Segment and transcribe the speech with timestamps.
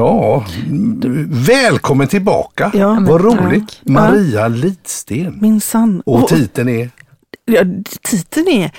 [0.00, 0.44] Ja,
[1.28, 2.70] välkommen tillbaka.
[2.74, 3.68] Ja, men Vad roligt.
[3.68, 3.80] tack.
[3.82, 5.38] Maria Lidsten.
[5.40, 6.02] Minsann.
[6.06, 6.90] Och titeln är?
[7.44, 7.60] ja,
[8.02, 8.70] titeln är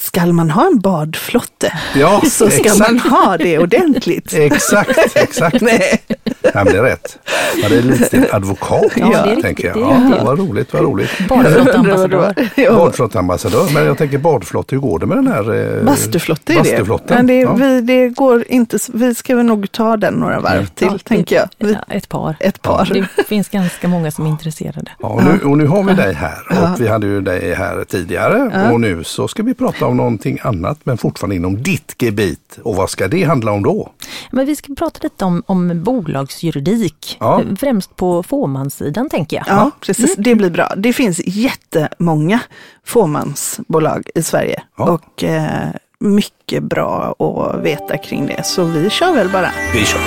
[0.00, 2.90] Skall man ha en badflotte Ja, så ska exakt.
[2.90, 4.32] man ha det ordentligt.
[4.34, 5.60] Exakt, exakt.
[5.60, 6.00] Nej.
[6.42, 7.18] Ja, men det är rätt.
[7.62, 9.76] Maria Lidsten, advokat, Ja, det är tänker jag.
[9.76, 10.22] det är Ja, riktigt.
[10.24, 11.10] vad roligt, vad roligt.
[11.28, 12.34] Badflottambassadör.
[12.56, 12.74] Ja.
[12.74, 15.76] Badflottambassadör, men jag tänker badflott, hur går det med den här?
[15.78, 16.62] Eh, Bastuflotte är det.
[16.62, 17.52] Bastuflotten, Men det, ja.
[17.54, 21.36] vi, det går inte, vi ska väl nog ta den några varv till, Ja, tänker
[21.36, 21.48] jag.
[21.58, 22.36] Vi, Ja, ett par.
[22.40, 23.06] ett par.
[23.16, 24.90] Det finns ganska många som är intresserade.
[25.00, 27.84] Ja, och, nu, och nu har vi dig här och vi hade ju dig här
[27.84, 32.58] tidigare och nu så ska vi prata om någonting annat men fortfarande inom ditt gebit.
[32.62, 33.90] Och vad ska det handla om då?
[34.30, 35.82] Men vi ska prata lite om, om
[36.30, 37.16] bolagsjuridik.
[37.20, 37.42] Ja.
[37.60, 39.44] Främst på fåmanssidan tänker jag.
[39.48, 40.14] Ja, precis.
[40.18, 40.72] Det blir bra.
[40.76, 42.40] Det finns jättemånga
[42.84, 44.84] fåmansbolag i Sverige Ja.
[44.84, 45.68] och eh,
[46.00, 48.42] mycket bra att veta kring det.
[48.46, 49.50] Så vi kör väl bara.
[49.72, 50.00] Vi kör!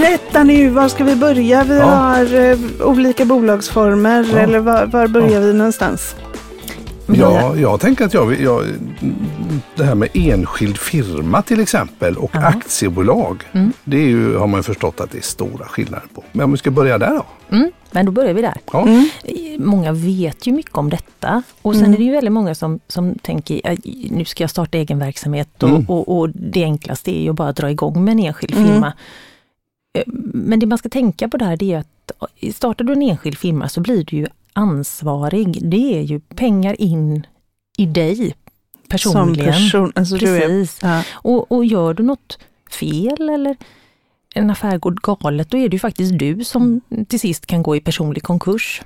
[0.00, 1.64] Berätta nu, var ska vi börja?
[1.64, 1.84] Vi Ja.
[1.84, 4.38] har eh, olika bolagsformer Ja.
[4.38, 6.16] eller var, var börjar vi någonstans?
[7.06, 8.64] Ja, jag tänker att jag, jag,
[9.76, 13.42] det här med enskild firma till exempel och aktiebolag.
[13.84, 16.24] Det är ju, har man ju förstått att det är stora skillnader på.
[16.32, 17.56] Men om vi ska börja där då?
[17.56, 18.56] Mm, men då börjar vi där.
[18.72, 18.86] Ja.
[19.58, 23.14] Många vet ju mycket om detta och sen är det ju väldigt många som, som
[23.14, 23.78] tänker "Aj,
[24.10, 25.84] nu ska jag starta egen verksamhet och, Mm.
[25.88, 28.92] och, och det enklaste är ju bara att dra igång med en enskild firma.
[29.98, 30.02] Eh,
[30.34, 32.12] Men det man ska tänka på där det är att
[32.54, 35.68] startar du en enskild firma så blir du ju ansvarig.
[35.70, 37.26] Det är ju pengar in
[37.76, 38.34] i dig
[38.88, 39.52] personligen.
[39.54, 39.92] Som person.
[39.94, 40.78] Alltså du är, Precis.
[40.82, 41.02] ja.
[41.12, 42.38] Och, och gör du något
[42.80, 43.56] fel eller
[44.34, 47.76] en affär går galet, då är det ju faktiskt du som till sist kan gå
[47.76, 48.82] i personlig konkurs.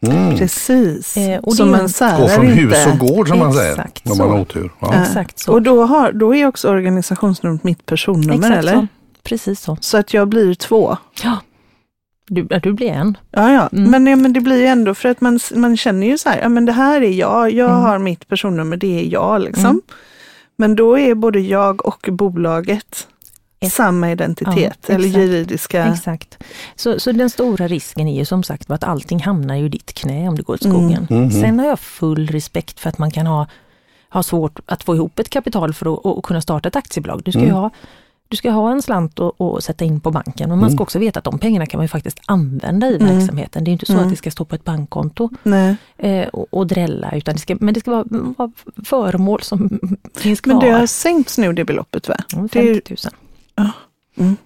[0.00, 0.36] Mm.
[0.36, 1.16] Precis.
[1.16, 2.60] Eh, och är- man särar Gå från inte.
[2.60, 3.70] hus och gård som man säger.
[3.72, 4.70] Exakt Om man har otur.
[4.80, 5.02] Ja.
[5.02, 5.52] Exakt så.
[5.52, 8.72] Och då, har, då är också organisationsnumret mitt personnummer Exakt eller?
[8.74, 8.86] så.
[9.28, 9.76] Precis så.
[9.80, 10.96] Så att jag blir två.
[11.24, 11.38] Ja.
[12.30, 13.16] Du, du blir en.
[13.30, 13.68] Ja, ja.
[13.72, 13.90] Mm.
[13.90, 16.40] Men, ja, men det blir ju ändå för att man, man känner ju så här,
[16.42, 19.64] ja men det här är jag, jag har mitt personnummer, det är jag liksom.
[19.64, 19.80] Mm.
[20.56, 23.08] Men då är både jag och bolaget
[23.60, 25.22] Ett- samma identitet Ja, eller exakt.
[25.24, 25.86] juridiska.
[25.86, 26.38] Exakt.
[26.76, 30.28] Så, så den stora risken är ju som sagt att allting hamnar i ditt knä
[30.28, 30.76] om det går åt Mm.
[30.76, 31.06] skogen.
[31.10, 31.30] Mhm.
[31.30, 33.46] Sen har jag full respekt för att man kan ha,
[34.10, 37.22] ha svårt att få ihop ett kapital för att, kunna starta ett aktiebolag.
[37.24, 37.70] Du ska ju ha
[38.28, 41.18] du ska ha en slant att sätta in på banken men man ska också veta
[41.18, 43.16] att de pengarna kan man ju faktiskt använda i Mm.
[43.18, 43.64] verksamheten.
[43.64, 45.30] Det är inte så att det ska stå på ett bankkonto
[45.96, 48.50] eh, och, och drälla utan det ska, men det ska vara, vara
[48.84, 49.78] föremål som
[50.14, 50.54] finns kvar.
[50.54, 52.16] Men det har sänkts nu det beloppet va?
[52.32, 53.14] Ja, det är ju- 50 000.
[53.54, 53.70] Ja.
[54.24, 54.36] Mm.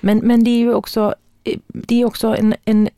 [0.00, 1.14] Men, men det är ju också,
[1.44, 2.88] eh, det är också en, en...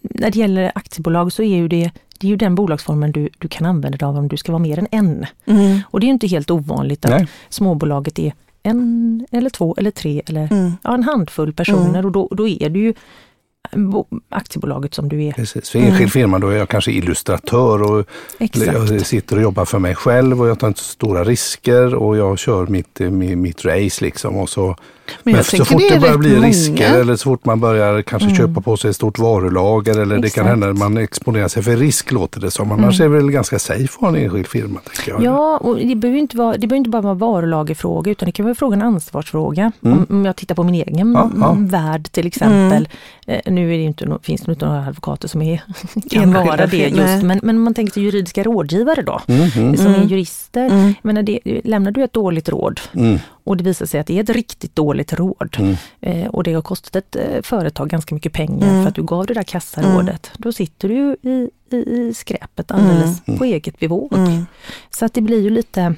[0.00, 3.48] När det gäller aktiebolag så är ju det, det är ju den bolagsformen du, du
[3.48, 5.26] kan använda dig av om du ska vara mer än en.
[5.46, 5.80] Mm.
[5.90, 7.28] Och det är ju inte helt ovanligt att Nej.
[7.48, 8.32] småbolaget är
[8.62, 10.72] en eller två eller tre eller Mm.
[10.82, 12.94] ja, en handfull personer och då, då är det ju
[14.28, 15.32] aktiebolaget som du är.
[15.32, 15.70] Precis.
[15.70, 18.06] För enskild firma då är jag kanske illustratör och
[18.38, 18.66] Exakt.
[18.90, 22.38] jag sitter och jobbar för mig själv och jag tar inte stora risker och jag
[22.38, 24.36] kör mitt, mi- mitt race liksom.
[24.36, 24.76] Och så,
[25.22, 26.46] Men jag så fort det det, börjar bli många.
[26.48, 30.20] risker eller så fort man börjar kanske köpa på sig ett stort varulager eller det
[30.20, 30.48] kan Exakt.
[30.48, 32.72] hända att man exponerar sig för risk låter det som.
[32.72, 34.80] Annars är det väl ganska safe att ha en enskild firma.
[34.94, 35.22] Tänker jag.
[35.22, 38.44] Ja, och det behöver inte, vara, det behöver inte bara vara varulagerfråga utan det kan
[38.44, 39.72] vara fråga en ansvarsfråga.
[39.80, 41.12] Om, om jag tittar på min egen Mm.
[41.14, 41.50] Ja, ja.
[41.50, 42.88] mm, värld till exempel.
[43.26, 45.62] Eh, nu är det inte, finns det inte några advokater som är,
[46.10, 46.90] kan vara det nej.
[47.12, 49.76] just, men, men man tänker till juridiska rådgivare då, Mhm.
[49.76, 50.66] som är jurister.
[50.66, 50.94] Mm.
[51.02, 53.18] Menar det, lämnar du ett dåligt råd Mm.
[53.44, 55.76] och det visar sig att det är ett riktigt dåligt råd Mm.
[56.00, 58.82] eh, och det har kostat ett eh, företag ganska mycket pengar Mm.
[58.82, 60.30] för att du gav det där kassarådet.
[60.36, 64.12] Då sitter du i, i, i skräpet alldeles på eget bevåg.
[64.12, 64.46] Mm.
[64.90, 65.94] Så att det blir ju lite,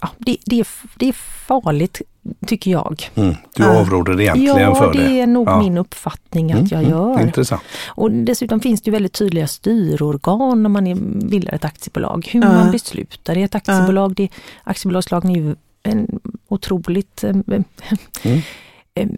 [0.00, 1.12] ja, det, det, är, det är
[1.46, 2.02] farligt
[2.46, 3.10] tycker jag.
[3.14, 3.34] Mm.
[3.56, 3.80] Du Ja.
[3.80, 5.20] avråder egentligen ja, för det det.
[5.20, 5.58] är nog Ja.
[5.62, 6.90] min uppfattning att Mm, jag mm.
[6.90, 7.20] gör.
[7.20, 7.62] Intressant.
[7.86, 12.28] Och dessutom finns det ju väldigt tydliga styrorgan när man bildar ett aktiebolag.
[12.32, 12.52] Hur Ja.
[12.52, 14.14] man beslutar i ett aktiebolag.
[14.14, 14.28] Det,
[14.64, 17.64] aktiebolagslagen är ju en otroligt eh, Mm.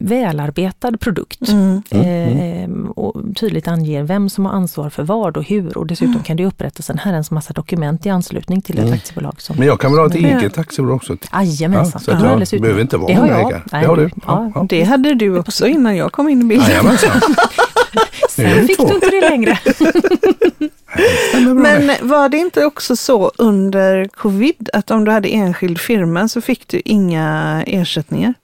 [0.00, 1.48] Välarbetad produkt.
[1.48, 1.82] Mm.
[1.90, 5.78] Eh, och tydligt anger vem som har ansvar för vad och hur.
[5.78, 8.94] Och dessutom kan det upprättas en herrens massa dokument i anslutning till ett Mm.
[8.94, 9.40] aktiebolag.
[9.40, 11.16] Som, Men jag kan väl ha ett eget aktiebolag också?
[11.32, 12.00] Jajamensan.
[12.00, 13.40] så att det behöver inte vara det har jag.
[13.40, 13.60] ägare.
[13.72, 14.02] Nej, Det har du.
[14.02, 14.10] Ja.
[14.26, 14.66] Ja, ja.
[14.68, 16.68] Det hade du också innan jag kom in i bilden.
[16.70, 17.20] Jajamensan.
[18.30, 19.58] Sen fick du inte det längre.
[21.54, 26.40] Men var det inte också så under covid att om du hade enskild firma så
[26.40, 28.34] fick du inga ersättningar?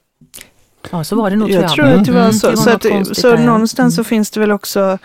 [0.91, 1.49] Ja, så var det nog.
[1.49, 2.57] Jag tror att det var så.
[2.57, 4.97] Så, att, så någonstans så finns det väl också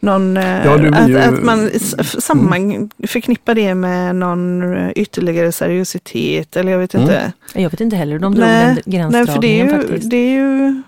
[0.00, 1.18] någon, ja, att, ju...
[1.18, 1.70] att, man
[2.02, 7.16] samman förknippar det med någon ytterligare seriositet eller jag vet inte.
[7.16, 7.32] Mm.
[7.54, 10.10] Jag vet inte heller, de drog nej, den gränsdragningen nej, för det är ju, faktiskt.
[10.10, 10.82] Det är ju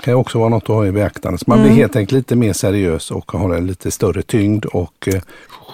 [0.00, 1.38] kan också vara något att ha i beaktande.
[1.38, 1.68] Så man mm.
[1.68, 5.22] blir helt enkelt lite mer seriös och har en lite större tyngd och eh,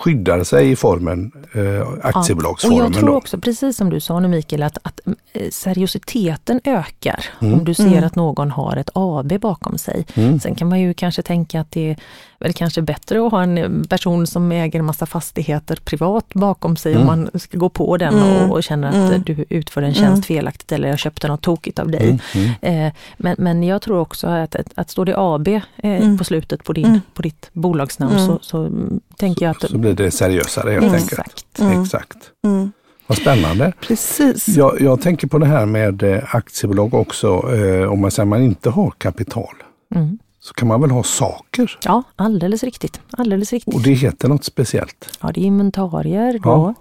[0.02, 2.78] skyddar sig i formen eh, aktiebolagsformen.
[2.78, 3.16] Ja, och jag tror då.
[3.16, 5.00] också, precis som du sa nu Mikael, att, att
[5.32, 7.54] eh, seriositeten ökar mm.
[7.54, 8.04] om du ser mm.
[8.04, 10.06] att någon har ett AB bakom sig.
[10.14, 10.40] Mm.
[10.40, 11.96] Sen kan man ju kanske tänka att det är
[12.42, 16.96] väl kanske bättre att ha en person som äger en massa fastigheter privat bakom sig
[16.96, 17.20] om mm.
[17.30, 19.22] man ska gå på den och, och känner att mm.
[19.22, 22.18] du utför en tjänst felaktigt eller jag köpte något tokigt av dig.
[22.60, 26.64] Eh, men, men jag tror också att, att, att står det AB eh, på slutet
[26.64, 28.70] på, din, på ditt bolagsnamn så, så
[29.16, 29.70] tänker jag att...
[29.94, 31.18] Blir det seriösare helt exakt.
[31.18, 31.58] enkelt.
[31.58, 31.82] Mm.
[31.82, 32.18] Exakt.
[32.44, 32.72] Mm.
[33.06, 33.72] Vad spännande.
[33.80, 34.48] Precis.
[34.48, 38.42] Jag, jag, tänker på det här med eh, aktiebolag också, eh, om man säger man
[38.42, 39.54] inte har kapital.
[39.94, 40.18] Mm.
[40.44, 41.78] Så kan man väl ha saker?
[41.84, 43.00] Ja, alldeles riktigt.
[43.10, 43.74] Alldeles riktigt.
[43.74, 45.18] Och det heter något speciellt?
[45.20, 46.32] Ja, det är inventarier.
[46.32, 46.40] Då.
[46.50, 46.74] Ja.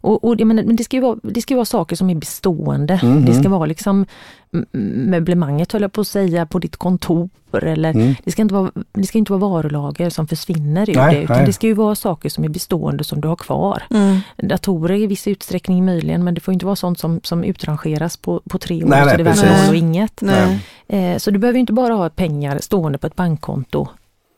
[0.00, 3.00] Och, och men det ska ju vara, det ska vara saker som är bestående.
[3.02, 3.24] Mm.
[3.24, 4.06] Det ska vara liksom
[4.72, 7.30] möblemanget höll jag på att säga, på ditt kontor.
[7.52, 8.14] Eller, mm.
[8.24, 11.36] det, ska inte vara, det ska inte vara varulager som försvinner ur nej, det, utan
[11.36, 11.46] nej.
[11.46, 13.82] det ska ju vara saker som är bestående som du har kvar.
[13.90, 14.18] Mm.
[14.36, 18.42] Datorer i viss utsträckning möjligen, men det får inte vara sånt som, som utrangeras på,
[18.50, 20.22] på tre år, nej, så det noll och inget.
[20.88, 23.88] Eh, så du behöver inte bara ha pengar stående på ett bankkonto.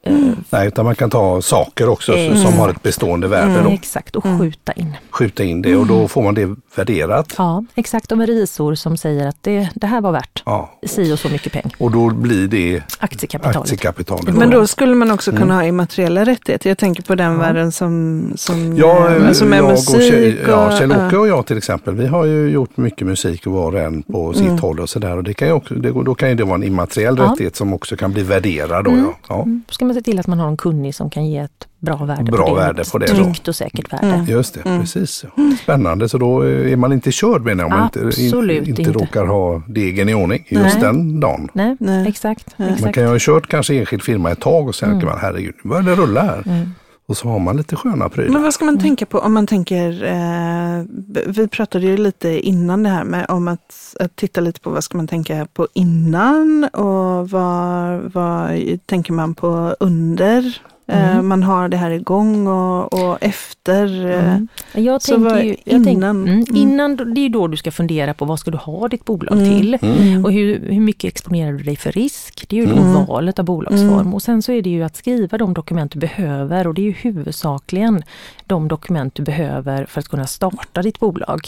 [0.07, 0.37] Mm.
[0.51, 2.37] Nej, utan man kan ta saker också mm.
[2.37, 3.53] som har ett bestående värde.
[3.53, 4.39] Mm, exakt, och mm.
[4.39, 4.97] skjuta in.
[5.11, 7.35] Skjuta in det och då får man det värderat.
[7.39, 8.13] Ja, exakt.
[8.13, 10.71] Och med revisor som säger att det, det här var värt ja.
[10.87, 11.73] si och så mycket pengar.
[11.79, 13.57] Och då blir det aktiekapitalet.
[13.57, 14.35] aktiekapitalet.
[14.35, 15.57] Men då skulle man också kunna mm.
[15.57, 16.71] ha immateriella rättigheter.
[16.71, 17.39] Jag tänker på den ja.
[17.39, 20.41] världen som, som, ja, äh, som är musik.
[20.43, 23.73] Och, ja, Kjell-Åke och jag till exempel, vi har ju gjort mycket musik och var
[23.73, 24.59] och en på sitt mm.
[24.59, 25.17] håll och sådär.
[25.17, 27.75] Och det kan ju också, det, då kan ju det vara en immateriell rättighet som
[27.75, 28.85] också kan bli värderad.
[28.85, 29.15] Då, ja.
[29.29, 29.47] Ja.
[29.97, 32.57] Se till att man har en kunnig som kan ge ett bra värde bra på
[32.57, 32.61] det.
[32.61, 34.07] Värde på det tryggt och säkert värde.
[34.07, 34.27] Mm.
[34.27, 34.81] Just det, mm.
[34.81, 35.25] precis.
[35.63, 39.27] Spännande, så då är man inte körd menar jag, om man inte, inte, inte råkar
[39.27, 40.81] ha degen i ordning just Nej.
[40.81, 41.49] den dagen.
[41.53, 42.09] Nej, Nej.
[42.09, 42.81] Exakt, exakt.
[42.81, 45.01] Man kan ju ha kört kanske enskild firma ett tag och sen mm.
[45.01, 46.43] kan man, herregud, nu börjar det rulla här.
[46.47, 46.75] Mm.
[47.09, 48.33] Och så har man lite sköna prylar.
[48.33, 50.85] Men vad ska man tänka på om man tänker, eh,
[51.27, 54.85] vi pratade ju lite innan det här med om att, att, titta lite på vad
[54.85, 58.51] ska man tänka på innan och vad, vad
[58.87, 61.27] tänker man på under Mm.
[61.27, 64.05] Man har det här igång och, och efter.
[64.05, 64.49] Mm.
[64.73, 65.85] Jag tänker ju, jag innan.
[65.85, 68.89] Tänk, mm, mm, innan, det är då du ska fundera på vad ska du ha
[68.89, 69.51] ditt bolag mm.
[69.51, 69.79] till?
[69.83, 70.25] Mm.
[70.25, 72.45] Och hur, hur mycket exponerar du dig för risk?
[72.49, 74.15] Det är ju då valet av bolagsform.
[74.15, 76.87] Och sen så är det ju att skriva de dokument du behöver och det är
[76.87, 78.03] ju huvudsakligen
[78.47, 81.41] de dokument du behöver för att kunna starta ditt bolag.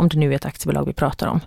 [0.00, 1.40] Om det nu är ett aktiebolag vi pratar om.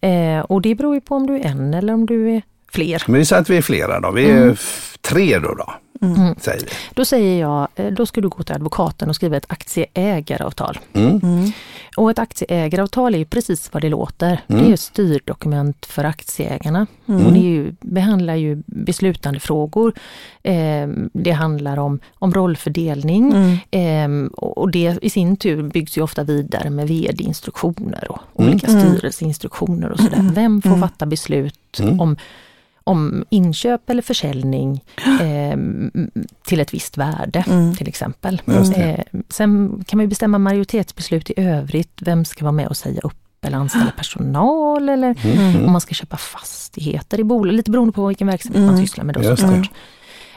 [0.00, 2.42] Eh, och det beror ju på om du är en eller om du är
[2.72, 3.02] fler.
[3.06, 4.58] Men vi säger att vi är flera då, vi är
[5.02, 5.54] tre då.
[5.54, 5.72] då.
[6.02, 6.16] Mm.
[6.16, 6.34] mm.
[6.40, 10.78] Säger då säger jag, eh, då ska du gå till advokaten och skriva ett aktieägaravtal.
[10.92, 11.20] Mm.
[11.22, 11.52] Mm.
[11.96, 14.40] Och ett aktieägaravtal är ju precis vad det låter.
[14.46, 16.86] Det är ett styrdokument för aktieägarna.
[17.08, 17.26] Mm.
[17.26, 19.92] Och det ju, behandlar ju beslutande frågor.
[20.42, 23.32] Eh, det handlar om, om rollfördelning
[23.70, 29.90] eh, och det i sin tur byggs ju ofta vidare med vd-instruktioner och olika styrelseinstruktioner
[29.90, 30.30] och sådär.
[30.34, 32.16] Vem får fatta beslut om
[32.84, 34.84] om inköp eller försäljning
[35.20, 35.56] eh,
[36.44, 37.74] till ett visst värde mm.
[37.74, 38.42] till exempel.
[38.76, 41.92] Eh, sen kan man bestämma majoritetsbeslut i övrigt.
[42.00, 45.64] Vem ska vara med och säga upp eller anställa personal eller mm.
[45.64, 48.74] om man ska köpa fastigheter i bolag, lite beroende på vilken verksamhet mm.
[48.74, 49.14] man sysslar med.
[49.14, 49.70] Då, såklart.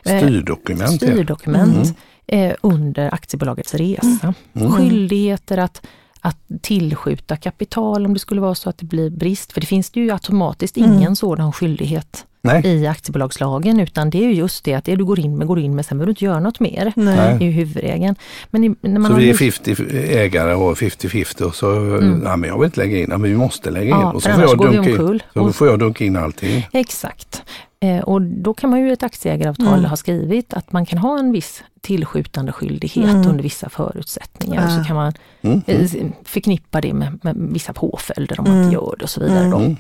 [0.06, 0.96] Eh, styrdokument.
[0.96, 1.96] Styrdokument
[2.28, 2.52] mm.
[2.52, 4.34] eh, under aktiebolagets resa.
[4.54, 4.72] Mm.
[4.72, 5.88] Skyldigheter att
[6.26, 9.52] att tillskjuta kapital om det skulle vara så att det blir brist.
[9.52, 11.16] För det finns det ju automatiskt ingen mm.
[11.16, 12.66] sådan skyldighet Nej.
[12.66, 15.60] i aktiebolagslagen utan det är ju just det att det du går in med går
[15.60, 16.94] in med, sen behöver du inte göra något mer.
[16.96, 17.38] Nej.
[17.40, 18.16] Det är huvudregeln.
[18.50, 22.22] Men i, när man så vi är 50 ägare och 50-50 och så, mm.
[22.26, 24.02] ja, men jag vill inte lägga in, men vi måste lägga in.
[24.02, 26.68] Ja, och så får, jag dunka in, så får jag dunka in allting.
[26.74, 27.44] Exakt.
[27.80, 29.86] Eh, och då kan man ju i ett aktieägaravtal mm.
[29.86, 33.28] ha skrivit att man kan ha en viss tillskjutande skyldighet mm.
[33.28, 34.66] under vissa förutsättningar.
[34.66, 35.62] Och så kan man mm.
[35.68, 35.90] Eh,
[36.24, 38.74] förknippa det med, med vissa påföljder om man inte mm.
[38.74, 39.50] gör det och så vidare.
[39.50, 39.76] Då.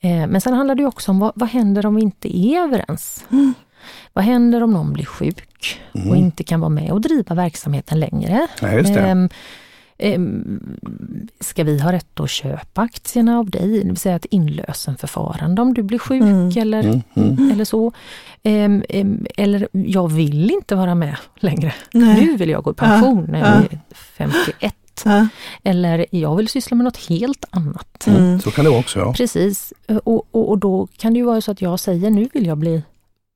[0.00, 0.22] Mm.
[0.22, 3.24] Eh, men sen handlar det också om vad, vad händer om vi inte är överens?
[3.30, 3.54] Mm.
[4.12, 6.10] Vad händer om någon blir sjuk mm.
[6.10, 8.46] och inte kan vara med och driva verksamheten längre?
[8.60, 8.68] Ja.
[8.68, 9.28] Ehm,
[9.98, 10.60] ehm,
[11.40, 13.80] ska vi ha rätt att köpa aktierna av dig?
[13.80, 16.50] Det vill säga ett inlösenförfarande om du blir sjuk mm.
[16.56, 17.02] Eller, mm.
[17.14, 17.50] mm.
[17.50, 17.92] eller så.
[18.42, 18.82] Ehm,
[19.36, 21.74] eller jag vill inte vara med längre.
[21.92, 22.24] Nej.
[22.24, 24.74] Nu vill jag gå i pension när jag är 51
[25.04, 25.28] Ja.
[25.62, 28.06] Eller jag vill syssla med något helt annat.
[28.06, 28.40] Mm.
[28.40, 28.98] Så kan det vara också.
[28.98, 29.12] Ja.
[29.12, 29.72] Precis.
[30.04, 32.58] Och, och, och då kan det ju vara så att jag säger nu vill jag
[32.58, 32.82] bli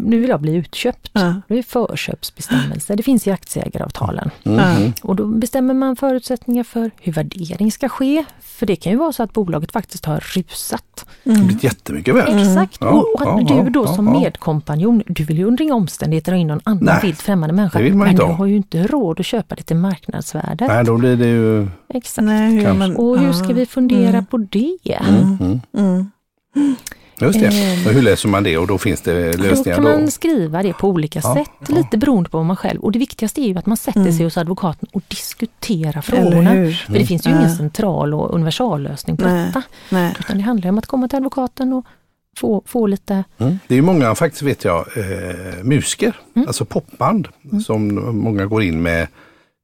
[0.04, 1.10] nu vill jag bli utköpt.
[1.12, 1.34] Ja.
[1.48, 4.30] Det är förköpsbestämmelser, det finns i aktieägaravtalen.
[4.44, 4.92] Mm, mm.
[5.02, 8.24] Och då bestämmer man förutsättningar för hur värdering ska ske.
[8.40, 11.06] För det kan ju vara så att bolaget faktiskt har rusat.
[11.24, 12.28] Det har blivit jättemycket värt.
[12.28, 12.76] Exakt.
[12.80, 14.20] Ja, och, och att ja, du då ja, som ja.
[14.20, 17.78] medkompanjon, du vill ju under inga omständigheter ha in någon annan Nej, vilt främmande människa.
[17.78, 18.34] det vill man men inte du ha.
[18.34, 20.68] har ju inte råd att köpa det till marknadsvärdet.
[20.68, 21.68] Nej, då blir det ju...
[21.88, 22.24] Exakt.
[22.26, 24.26] Nej, hur man, Och hur ska vi fundera Mm.
[24.26, 24.78] på det?
[27.22, 27.44] Mm, mm.
[27.44, 27.56] Mm.
[27.56, 27.80] Just det.
[27.82, 27.86] Eh.
[27.88, 29.90] Och hur läser man det och då finns det Då lösningar kan då?
[29.90, 31.74] man skriva det på olika Ja, sätt, ja.
[31.74, 32.80] lite beroende på vad man själv...
[32.80, 34.12] Och det viktigaste är ju att man sätter Mm.
[34.12, 36.50] sig hos advokaten och diskuterar frågorna.
[36.86, 39.46] För det finns ju ingen central och universallösning på Nej.
[39.46, 39.62] detta.
[39.88, 40.14] Nej.
[40.20, 41.84] Utan det handlar om att komma till advokaten och
[42.36, 43.24] få, få lite...
[43.38, 43.58] Mm.
[43.68, 46.48] Det är ju många, faktiskt vet jag, eh, musiker, Mm.
[46.48, 47.28] alltså popband,
[47.66, 49.06] som många går in med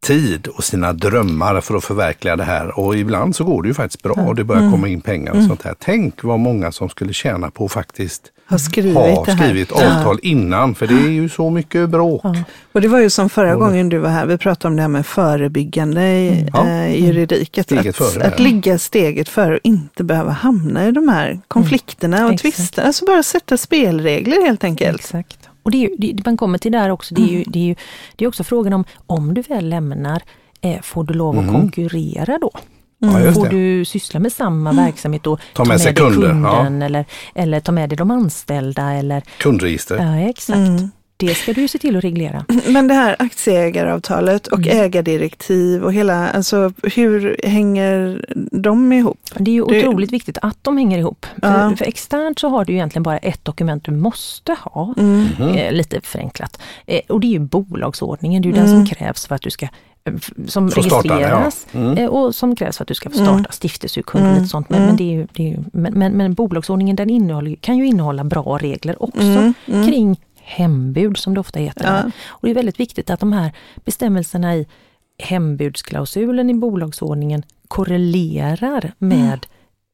[0.07, 2.79] tid och sina drömmar för att förverkliga det här.
[2.79, 4.73] Och ibland så går det ju faktiskt bra och det börjar Mm.
[4.73, 5.75] komma in pengar och sånt här.
[5.79, 10.75] Tänk vad många som skulle tjäna på att faktiskt Har skrivit ha skrivit avtal innan,
[10.75, 12.21] för det är ju så mycket bråk.
[12.25, 12.35] Ja.
[12.73, 14.89] Och det var ju som förra gången du var här, vi pratade om det här
[14.89, 16.67] med förebyggande i Ja.
[16.69, 17.59] eh, juridik.
[17.59, 18.45] Att, Steget att, före, att ja.
[18.45, 22.57] ligga steget före och inte behöva hamna i de här konflikterna och Exakt.
[22.57, 22.83] tvister.
[22.83, 25.01] Alltså bara sätta spelregler helt enkelt.
[25.01, 25.39] Exakt.
[25.67, 27.65] Och det är ju, det, man kommer till där också, det är ju, det är
[27.65, 27.75] ju
[28.17, 30.23] det är också frågan om, om du väl lämnar,
[30.61, 31.55] eh, får du lov att Mhm.
[31.55, 32.51] konkurrera då?
[32.99, 36.83] Ja, just Får du syssla med samma verksamhet och Ta med sig dig kunder, kunden
[36.83, 37.05] eller,
[37.35, 39.97] eller ta med dig de anställda eller Kundregister.
[39.97, 40.57] ja, exakt.
[40.57, 40.91] Mm.
[41.19, 42.45] Det ska du ju se till att reglera.
[42.69, 44.81] Men det här aktieägaravtalet och Mm.
[44.85, 49.19] ägardirektiv och hela, alltså hur hänger de ihop?
[49.37, 51.27] Det är ju Det- otroligt viktigt att de hänger ihop.
[51.43, 51.53] Ja.
[51.71, 54.95] För, för externt så har du egentligen bara ett dokument du måste ha.
[54.99, 55.27] Mm.
[55.57, 56.61] Eh, lite förenklat.
[56.87, 58.71] Eh, och det är ju bolagsordningen, det är ju Mm.
[58.73, 59.67] den som krävs för att du ska
[60.05, 60.13] eh,
[60.47, 61.79] som Få starta, registreras ja.
[61.81, 61.99] Mm.
[61.99, 63.47] eh, och som krävs för att du ska få starta Mm.
[63.51, 64.43] stiftelseurkund och Mm.
[64.43, 64.71] lite sånt.
[64.71, 64.89] Men, Mm.
[64.89, 67.87] men, det är ju, det är ju, men, men, men bolagsordningen den innehåller, kan ju
[67.87, 69.55] innehålla bra regler också Mm.
[69.67, 69.87] Mm.
[69.89, 71.85] kring hembud som det ofta heter.
[72.05, 72.11] Ja.
[72.27, 73.53] Och det är väldigt viktigt att de här
[73.85, 74.67] bestämmelserna i
[75.19, 79.47] hembudsklausulen i bolagsordningen korrelerar med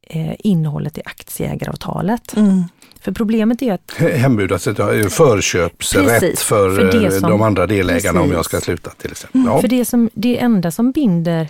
[0.07, 2.37] eh, innehållet i aktieägaravtalet.
[2.37, 2.65] Mm.
[3.01, 4.75] För problemet är att Hembud, alltså
[5.11, 8.37] förköpsrätt Precis, för, för eh, som- de andra delägarna om Precis.
[8.37, 9.43] jag ska sluta till exempel.
[9.47, 9.61] Ja.
[9.61, 11.49] För det, som, det enda som binder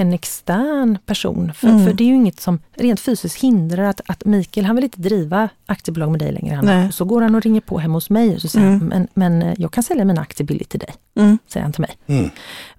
[0.00, 1.84] en extern person, för, Mm.
[1.86, 5.00] för det är ju inget som rent fysiskt hindrar att, att Mikael, han vill inte
[5.00, 6.54] driva aktiebolag med dig längre.
[6.54, 8.80] Han, och så går han och ringer på hemma hos mig och så säger Mm.
[8.80, 11.38] han, men, men eh, jag kan sälja mina aktier billigt till dig, Mm.
[11.48, 11.90] säger han till mig.
[12.06, 12.30] Mm.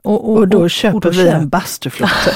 [0.04, 2.36] Och, Och då köper då vi köper- en bastuflotte.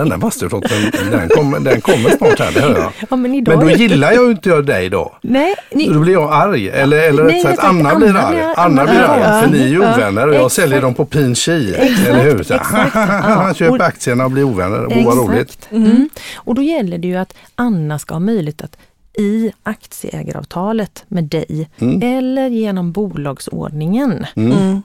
[0.00, 2.92] Den där bastuflotten, den kommer, den kommer snart här, det hör jag.
[3.10, 5.16] Ja, men idag Men då gillar jag ju inte jag dig då.
[5.22, 6.68] Nej, ni, Då blir jag arg.
[6.68, 8.34] Eller, eller Nej, rätt sagt, tänkte Anna blir Anna arg.
[8.36, 9.42] blir- Anna Anna blir arg.
[9.44, 10.54] För ni är ju ovänner och jag exakt.
[10.54, 11.74] säljer dem på pin chi.
[11.74, 12.42] Eller hur?
[12.42, 12.54] Så,
[12.94, 14.84] Ja, köper och- aktierna och blir ovänner.
[14.84, 15.68] Och vad roligt.
[15.70, 16.08] Mm.
[16.34, 18.76] Och då gäller det ju att Anna ska ha möjlighet att
[19.18, 22.02] i aktieägaravtalet med dig Mm.
[22.18, 24.52] eller genom bolagsordningen Mm.
[24.52, 24.82] Mm.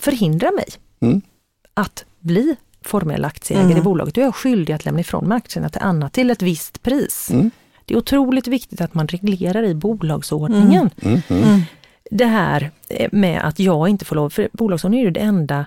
[0.00, 0.66] förhindra mig
[1.00, 1.20] Mm.
[1.74, 3.78] att bli formell aktieägare Mm.
[3.78, 4.14] i bolaget.
[4.14, 7.30] Då är jag skyldig att lämna ifrån mig aktierna till Anna till ett visst pris.
[7.30, 7.50] Mm.
[7.84, 11.20] Det är otroligt viktigt att man reglerar i bolagsordningen Mm.
[11.28, 11.42] Mm.
[11.42, 11.60] Mm.
[12.10, 15.66] det här eh, med att jag inte får lov, för bolagsordningen är ju det enda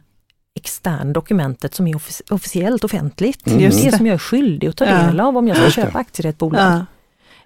[0.55, 3.47] externa dokumentet som är offic- officiellt offentligt.
[3.47, 3.59] Mm.
[3.59, 3.97] Det är det.
[3.97, 6.38] som jag är skyldig att ta del av om jag ska köpa aktier i ett
[6.38, 6.62] bolag.
[6.62, 6.86] Ja.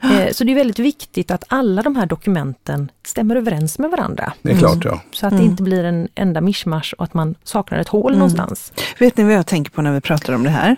[0.04, 4.34] Eh, Så det är väldigt viktigt att alla de här dokumenten stämmer överens med varandra.
[4.42, 5.02] Det är klart ja.
[5.12, 5.44] Så att Mm.
[5.46, 8.74] det inte blir en enda mischmasch och att man saknar ett hål någonstans.
[9.00, 10.76] Vet ni vad jag tänker på när vi pratar om det här?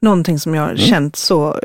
[0.00, 1.60] Någonting som jag har känt så,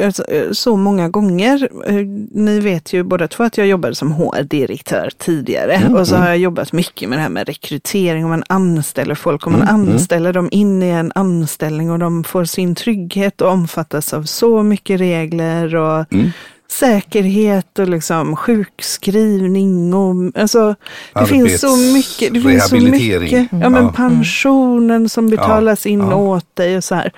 [0.51, 1.69] så många gånger.
[1.85, 1.93] Eh,
[2.31, 6.21] Ni vet ju båda två att jag jobbade som HR-direktör tidigare Mm, och så mm.
[6.23, 9.61] har jag jobbat mycket med det här med rekrytering och man anställer folk och man
[9.61, 9.93] Mm, mm.
[9.93, 14.63] anställer dem in i en anställning och de får sin trygghet och omfattas av så
[14.63, 16.29] mycket regler och Mm.
[16.71, 20.75] Säkerhet och liksom sjukskrivning och alltså
[21.13, 22.33] det finns så mycket.
[22.33, 23.47] Det finns så mycket.
[23.51, 23.91] Ja men Ja.
[23.95, 26.15] pensionen som betalas in ja.
[26.15, 27.11] åt dig och så här.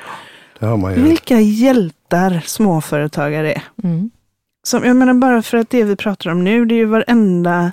[0.60, 1.02] Det har man ju.
[1.02, 3.64] Vilka hjältar småföretagare är.
[3.84, 4.10] Mm.
[4.64, 7.72] Som, jag menar bara för att det vi pratar om nu, det är ju varenda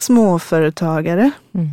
[0.00, 1.68] småföretagare Mm.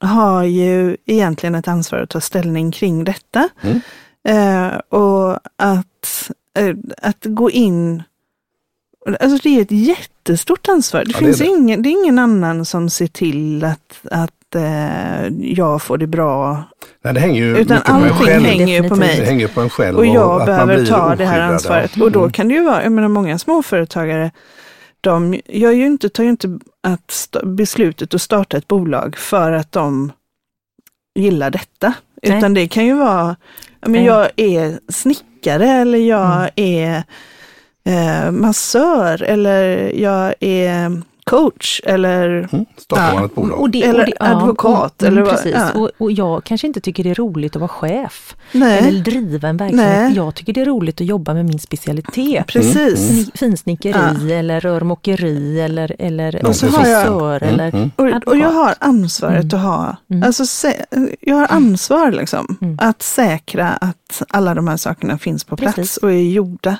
[0.00, 3.48] har ju egentligen ett ansvar att ta ställning kring detta.
[3.62, 3.80] Mm.
[4.28, 8.02] Eh, och att, eh, att gå in
[9.20, 11.04] Alltså det är ett jättestort ansvar.
[11.04, 11.50] Det, Ja, det finns är det.
[11.50, 16.62] Ingen, det är ingen annan som ser till att, att eh, jag får det bra.
[17.04, 18.44] Nej, det hänger ju Utan allting själv.
[18.44, 19.16] hänger ju på Definitivt.
[19.16, 19.26] Det mig.
[19.26, 21.96] hänger på en själv Och jag man behöver ta det här oskyddad, ansvaret.
[21.96, 22.32] Och då Mm.
[22.32, 24.30] kan det ju vara, jag menar många småföretagare,
[25.00, 29.72] de gör ju inte, tar ju inte att beslutet att starta ett bolag för att
[29.72, 30.12] de
[31.14, 31.92] gillar detta.
[32.22, 32.38] Nej.
[32.38, 33.36] Utan det kan ju vara,
[33.86, 37.02] men jag är snickare eller jag är
[37.84, 42.66] eh, massör eller jag är coach eller Mm.
[42.88, 43.28] Ja.
[43.34, 43.60] bolag.
[43.60, 45.52] Och det, Eller och det, advokat, och, eller mm, vad- precis.
[45.54, 45.80] ja.
[45.80, 49.48] Och, och jag kanske inte tycker det är roligt att vara chef nej, eller driva
[49.48, 49.98] en verksamhet.
[49.98, 50.12] Nej.
[50.16, 52.46] Jag tycker det är roligt att jobba med min specialitet.
[52.46, 53.10] precis.
[53.10, 57.90] Sni- Finsnickeri eller rörmokeri eller, eller Och så har jag- frisör Mm, eller mm.
[57.96, 59.56] Och, och jag har ansvaret Mm.
[59.56, 60.22] att ha, Mm.
[60.22, 62.76] alltså sä- jag har ansvar liksom, Mm.
[62.80, 65.96] att säkra att alla de här sakerna finns på plats Precis.
[65.96, 66.76] och är gjorda.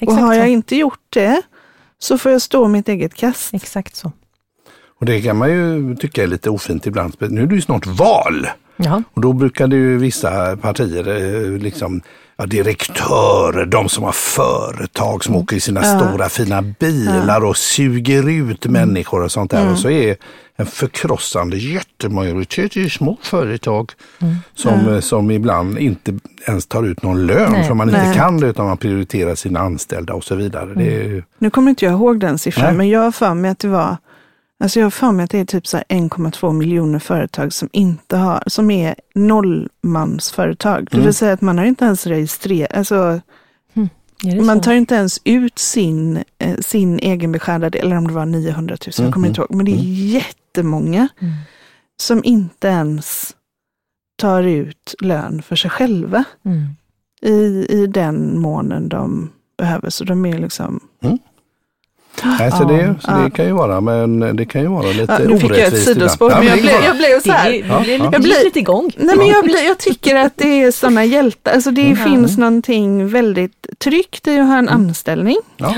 [0.00, 0.08] Mm.
[0.08, 0.50] Och Exakt, har jag så.
[0.50, 1.42] inte gjort det
[1.98, 3.54] så får jag stå mitt eget kast.
[3.54, 4.12] Exakt så.
[5.00, 7.16] Och det kan man ju tycka är lite ofint ibland.
[7.18, 8.46] Nu är det ju snart val.
[8.76, 9.02] Ja.
[9.14, 12.00] Och då brukade ju vissa partier, eh, liksom,
[12.36, 15.98] ja, direktörer, de som har företag som åker i sina Ja.
[16.00, 19.70] stora fina bilar och suger ut människor och sånt där.
[19.72, 20.16] Och så är
[20.56, 23.92] en förkrossande jättemajoritet i små företag
[24.54, 26.14] som, eh, som ibland inte
[26.46, 27.66] ens tar ut någon lön Nej.
[27.66, 28.16] för man inte Nej.
[28.16, 30.74] kan det utan man prioriterar sina anställda och så vidare.
[30.76, 32.74] Det är, Nu kommer inte jag ihåg den siffran, Nej.
[32.76, 33.96] men jag har för mig att det var
[34.60, 37.68] Alltså jag har för mig att det är typ så här 1,2 miljoner företag som
[37.72, 40.84] inte har, som är nollmansföretag.
[40.90, 41.04] Det Mm.
[41.04, 43.20] vill säga att man har inte ens registrerat, alltså
[44.22, 48.12] det man tar inte ens ut sin, eh, sin egen beskärda del, eller om det
[48.14, 49.54] var 900 000, jag kommer inte ihåg.
[49.54, 49.82] Men det är
[50.14, 51.34] jättemånga Mm.
[52.00, 53.34] som inte ens
[54.18, 56.64] tar ut lön för sig själva Mm.
[57.22, 59.90] i, i den månen de behöver.
[59.90, 60.80] Så de är liksom
[62.24, 63.16] nej, så Ja, det, så ja.
[63.16, 65.82] det kan ju vara, men det kan ju vara lite Ja, nu fick jag ett
[65.82, 67.50] sidospår, men jag blev, jag blev så här.
[67.50, 68.04] det, Ja, det, ja.
[68.10, 68.90] det Jag gick lite igång.
[68.96, 71.52] Nej, men jag, blir, jag tycker att det är sådana hjältar.
[71.52, 71.96] Alltså det Ja.
[71.96, 75.36] finns någonting väldigt tryggt i att ha en anställning.
[75.56, 75.74] Ja.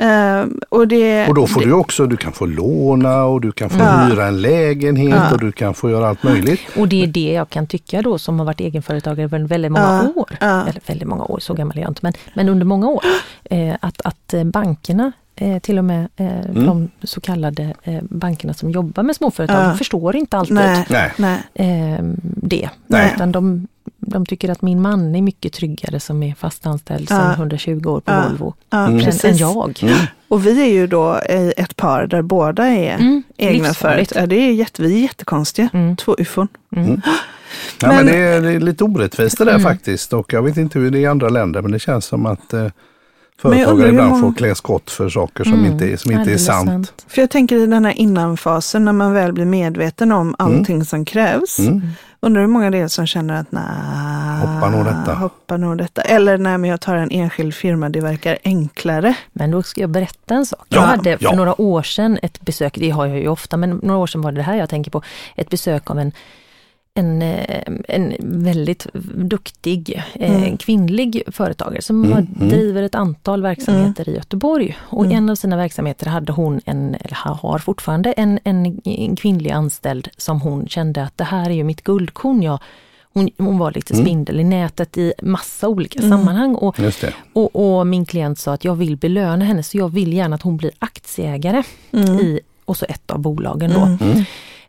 [0.00, 3.52] Ehm, och, det, Och då får det, du också, du kan få låna och du
[3.52, 3.96] kan få Ja.
[4.04, 5.32] hyra en lägenhet Ja.
[5.32, 6.60] och du kan få göra allt möjligt.
[6.76, 10.10] Och det är det jag kan tycka då som har varit egenföretagare under väldigt många
[10.14, 10.28] Ja, år.
[10.40, 13.04] Eller väldigt många år, så gammal är jag inte, men, men under många år.
[13.50, 16.66] Eh, att, att eh, bankerna, eh, till och med eh, Mm.
[16.66, 19.74] de så kallade eh, bankerna som jobbar med småföretag, Ja.
[19.74, 21.12] förstår inte alltid nej, Nej.
[21.16, 21.38] nej.
[21.54, 22.68] eh, det.
[22.86, 23.12] Nej.
[23.14, 27.16] Utan de, de tycker att min man är mycket tryggare som är fast anställd Ja.
[27.16, 28.22] sedan 120 år på Ja.
[28.28, 29.00] Volvo Ja, Mm.
[29.00, 29.78] än, än jag.
[29.82, 29.94] Mm.
[30.28, 31.14] Och vi är ju då
[31.56, 33.78] ett par där båda är Mm, egna livsfarligt.
[34.12, 34.22] företag.
[34.22, 35.68] Ja, det är jätte, vi är jättekonstiga.
[35.72, 35.96] Mm.
[35.96, 36.48] Två ufon.
[36.76, 37.00] Mm.
[37.80, 39.62] Ja, men Men- det, är, det är lite orättvist det där Mm.
[39.62, 42.26] faktiskt och jag vet inte hur det är i andra länder men det känns som
[42.26, 42.66] att eh,
[43.42, 45.72] företagare ibland många- får klä skott för saker som Mm.
[45.72, 46.92] inte, är- som inte är Alldeles sant.
[47.08, 51.04] För jag tänker i den här innanfasen när man väl blir medveten om allting som
[51.04, 51.58] krävs.
[51.58, 51.82] Mm.
[52.20, 53.62] Undrar hur många det är som känner att nej,
[54.40, 55.14] Hoppa nog detta.
[55.14, 56.02] Hoppa nog detta.
[56.02, 59.14] Eller nej, men jag tar en enskild firma, det verkar enklare.
[59.32, 60.66] Men då ska jag berätta en sak.
[60.68, 61.34] Ja, jag hade för ja.
[61.34, 64.32] några år sedan ett besök, det har jag ju ofta, men några år sedan var
[64.32, 65.02] det det här jag tänker på.
[65.36, 66.12] Ett besök av en,
[66.98, 70.56] en, eh, en väldigt duktig eh, Mm.
[70.56, 72.48] kvinnlig företagare som Mm, mm.
[72.48, 74.76] driver ett antal verksamheter i Göteborg.
[74.80, 75.16] Och Mm.
[75.16, 80.40] en av sina verksamheter hade hon, en, eller har fortfarande, en, en, kvinnlig anställd som
[80.40, 82.42] hon kände att det här är ju mitt guldkorn.
[82.42, 82.58] Jag,
[83.12, 84.04] hon, hon var lite Mm.
[84.06, 86.10] spindel i nätet i massa olika Mm.
[86.10, 86.54] sammanhang.
[86.54, 87.14] Och Just det.
[87.32, 90.42] och, och min klient sa att jag vill belöna henne så jag vill gärna att
[90.42, 92.08] hon blir aktieägare Mm.
[92.18, 94.06] i och så ett av bolagen då.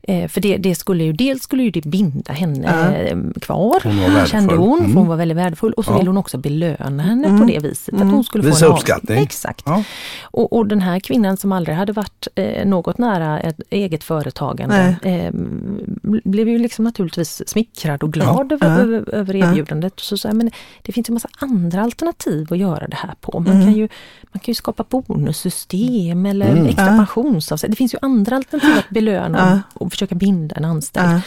[0.09, 0.15] Mm.
[0.17, 0.23] Mm.
[0.23, 2.91] Eh, för det, det skulle ju, dels skulle ju det binda henne Ja.
[2.95, 4.91] eh, kvar, Hon kände hon, Mm.
[4.91, 5.73] för hon var väldigt värdefull.
[5.73, 5.97] Och så Ja.
[5.97, 7.39] vill hon också belöna henne Mm.
[7.39, 7.93] på det viset.
[7.93, 8.13] Att Mm.
[8.13, 9.23] hon skulle Visa få en av- uppskattning.
[9.23, 9.61] Exakt.
[9.65, 9.83] Ja.
[10.23, 14.95] Och, och den här kvinnan som aldrig hade varit eh, något nära ett eget företagande
[15.01, 15.31] eh,
[16.23, 18.77] blev ju liksom naturligtvis smickrad och glad över, Ja.
[18.79, 19.49] över, över Ja.
[19.49, 19.93] erbjudandet.
[19.99, 23.39] Så sa men det finns ju massa andra alternativ att göra det här på.
[23.39, 23.63] Man, Mm.
[23.65, 23.87] kan, ju,
[24.31, 26.65] man kan ju skapa bonussystem eller Mm.
[26.67, 26.97] extra Ja.
[26.97, 27.71] pensionsavsättning.
[27.71, 29.59] Det finns ju andra alternativ att belöna Ja.
[29.73, 31.09] och, och försöka binda en anställd.
[31.11, 31.21] Ja.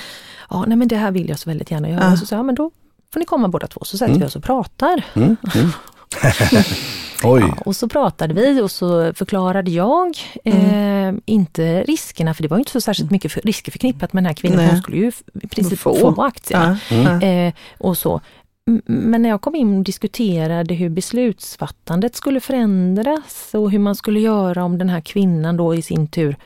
[0.51, 2.05] Ja, nej men det här vill jag så väldigt gärna göra.
[2.11, 2.17] Ja.
[2.17, 2.71] Så sa jag, men då
[3.13, 4.21] får ni komma båda två så sätter Mm.
[4.21, 5.05] vi oss och pratar.
[5.15, 5.37] Mm.
[5.55, 5.69] Mm.
[7.25, 7.41] Oj.
[7.41, 10.09] Ja, och så pratade vi och så förklarade jag,
[10.45, 14.27] eh, inte riskerna, för det var inte så särskilt mycket för, risker förknippat med den
[14.27, 14.69] här kvinnan, Nej.
[14.71, 16.15] hon skulle ju i princip Få.
[16.15, 16.79] få, aktierna.
[16.91, 17.47] Mm.
[17.49, 18.21] Eh, och så.
[18.87, 24.21] Men när jag kom in och diskuterade hur beslutsfattandet skulle förändras och hur man skulle
[24.21, 26.37] göra om den här kvinnan då i sin tur,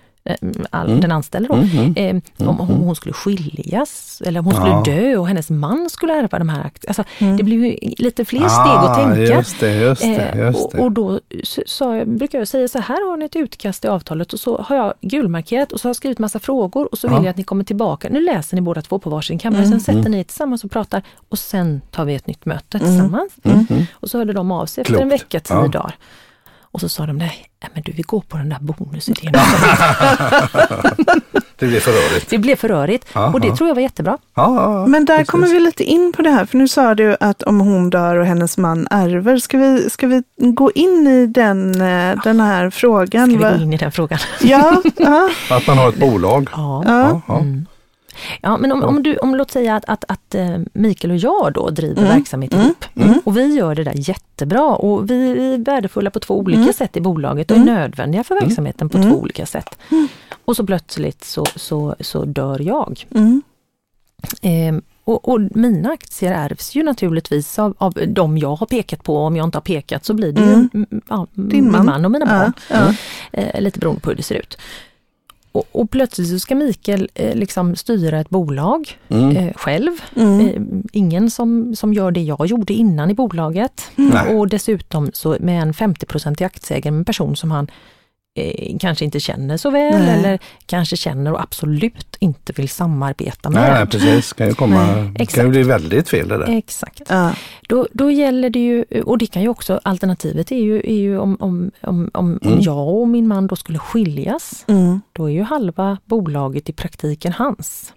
[0.71, 1.01] all, Mm.
[1.01, 1.95] den anställda då, Mm.
[1.97, 2.23] Mm.
[2.39, 4.83] Eh, om, om hon skulle skiljas eller om hon skulle Ja.
[4.85, 6.91] dö och hennes man skulle ärva de här aktierna.
[6.91, 7.37] Alltså, Mm.
[7.37, 9.21] Det blir ju lite fler steg att tänka.
[9.37, 10.17] Just det, just det.
[10.17, 10.83] Eh, Just och, det.
[10.83, 13.89] och då s- sa jag, brukar jag säga så här har ni ett utkast i
[13.89, 17.07] avtalet och så har jag gulmarkerat och så har jag skrivit massa frågor och så
[17.07, 17.15] Ja.
[17.17, 18.09] vill jag att ni kommer tillbaka.
[18.11, 19.71] Nu läser ni båda två på varsin kammare, Mm.
[19.71, 20.13] sen sätter Mm.
[20.13, 22.89] ni er tillsammans och pratar och sen tar vi ett nytt möte Mm.
[22.91, 23.33] tillsammans.
[23.43, 23.67] Mm.
[23.71, 23.83] Mm.
[23.93, 25.03] Och så hörde de av sig efter Klokt.
[25.03, 25.69] en vecka, tio Ja.
[25.69, 25.95] dagar.
[26.77, 29.33] Och så sa de, nej, men du, vi går på den där bonusidén.
[31.59, 32.31] det blev för rörigt.
[32.31, 34.19] Det blev för rörigt Ja, och det tror jag var jättebra.
[34.35, 35.31] Ja, ja, ja, Men där precis.
[35.31, 38.17] kommer vi lite in på det här, för nu sa du att om hon dör
[38.17, 42.71] och hennes man ärver, ska vi, ska vi gå in i den, eh, den här
[42.71, 43.31] frågan?
[43.31, 44.19] Ska vi gå in i den frågan?
[44.41, 44.83] Ja,
[45.51, 46.49] Att man har ett bolag.
[46.53, 46.83] Ja.
[46.87, 47.09] ja.
[47.09, 47.39] Ja, ja.
[47.39, 47.67] Mm.
[48.43, 51.53] Ja, men om, om, du, om låt säga att, att, att eh, Mikael och jag
[51.53, 52.15] då driver Mm.
[52.17, 52.85] verksamhet ihop
[53.25, 57.01] och vi gör det där jättebra och vi är värdefulla på två olika sätt i
[57.01, 59.79] bolaget och är nödvändiga för verksamheten på två olika sätt.
[60.45, 63.05] Och så plötsligt så, så, så dör jag.
[63.15, 63.43] Mm.
[64.43, 69.19] Ehm, och, och mina aktier ärvs ju naturligtvis av, av de jag har pekat på.
[69.19, 70.69] Om jag inte har pekat så blir det ju Mm.
[70.75, 71.87] mm, ja, min man.
[71.87, 72.53] man och mina Ja, barn.
[73.33, 73.41] ja.
[73.41, 74.59] Eh, lite beroende på hur det ser ut.
[75.57, 79.37] Och, och plötsligt så ska Mikael eh, liksom styra ett bolag Mm.
[79.37, 79.93] eh, själv.
[80.17, 80.41] Mm.
[80.41, 83.91] Eh, ingen som, som gör det jag gjorde innan i bolaget.
[83.97, 84.37] Nej.
[84.37, 87.71] Och dessutom så med en 50 aktieägare, med en person som han
[88.37, 90.19] eh, kanske inte känner så väl Nej.
[90.19, 93.63] eller kanske känner och absolut inte vill samarbeta med.
[93.63, 94.33] Nej, nej, precis.
[94.33, 94.87] Kan ju komma,
[95.19, 96.57] Nej, kan ju bli väldigt fel det där.
[96.59, 97.03] Exakt.
[97.09, 97.33] Ja.
[97.69, 101.19] Då, då gäller det ju, och det kan ju också, alternativet är ju, är ju
[101.19, 102.59] om, om, om, om, om Mm.
[102.63, 105.01] jag och min man då skulle skiljas, Mm.
[105.13, 107.93] då är ju halva bolaget i praktiken hans.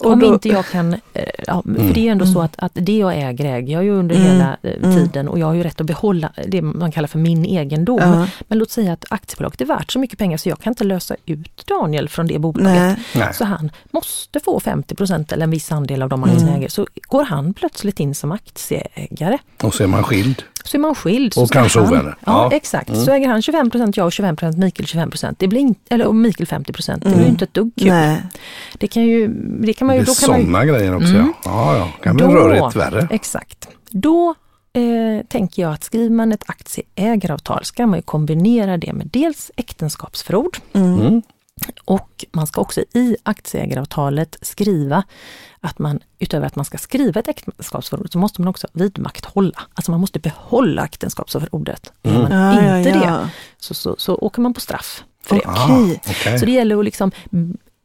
[0.00, 1.86] Och om då- inte jag kan, eh, ja, Mm.
[1.86, 4.16] för det är ju ändå så att, att det jag äger äger jag ju under
[4.16, 4.26] Mm.
[4.28, 4.96] hela eh, Mm.
[4.96, 7.98] tiden och jag har ju rätt att behålla det man kallar för min egendom.
[8.00, 8.26] Ja.
[8.48, 11.16] Men låt säga att aktiebolaget är värt så mycket pengar så jag kan inte lösa
[11.26, 12.98] ut Daniel från det bolaget.
[13.14, 13.28] Nej.
[13.34, 16.58] Så han måste få 50% eller en viss andel av de aktierna Mm.
[16.60, 16.68] äger.
[16.68, 20.42] Så går han plötsligt in som aktieägare Och så är man skild.
[20.68, 21.34] Så är man skild.
[21.34, 22.16] Så Och kanske han, ovänner.
[22.24, 22.56] Ja, Ja.
[22.56, 22.88] exakt.
[22.90, 23.04] Mm.
[23.04, 26.46] Så äger han 25% jag och 25% Mikael 25 Det blir in, eller och Mikael
[26.46, 27.28] 50% Det blir Mm.
[27.28, 27.88] inte ett dugg kul.
[27.88, 28.22] Nej.
[28.78, 29.28] Det kan ju,
[29.60, 31.08] det kan man Det ju, är man ju, sådana grejer också.
[31.14, 31.32] Mm.
[31.44, 31.88] Ja, ja, ja.
[32.02, 33.08] kan bli rörigt värre.
[33.10, 33.68] Exakt.
[33.90, 34.34] Då
[34.74, 39.50] eh, tänker jag att skriver man ett aktieägaravtal ska man ju kombinera det med dels
[39.56, 41.22] äktenskapsförord Mm.
[41.64, 41.74] Mm.
[41.84, 45.04] och man ska också i aktieägaravtalet skriva
[45.60, 49.62] att man utöver att man ska skriva ett äktenskapsförord så måste man också vidmakthålla.
[49.74, 51.92] Alltså man måste behålla äktenskapsförordet.
[52.02, 52.96] Gör man Ja, ja, inte ja.
[52.96, 55.42] det så, så, så åker man på straff för det.
[55.46, 56.38] Ah, okej.
[56.38, 57.10] Så det gäller att liksom,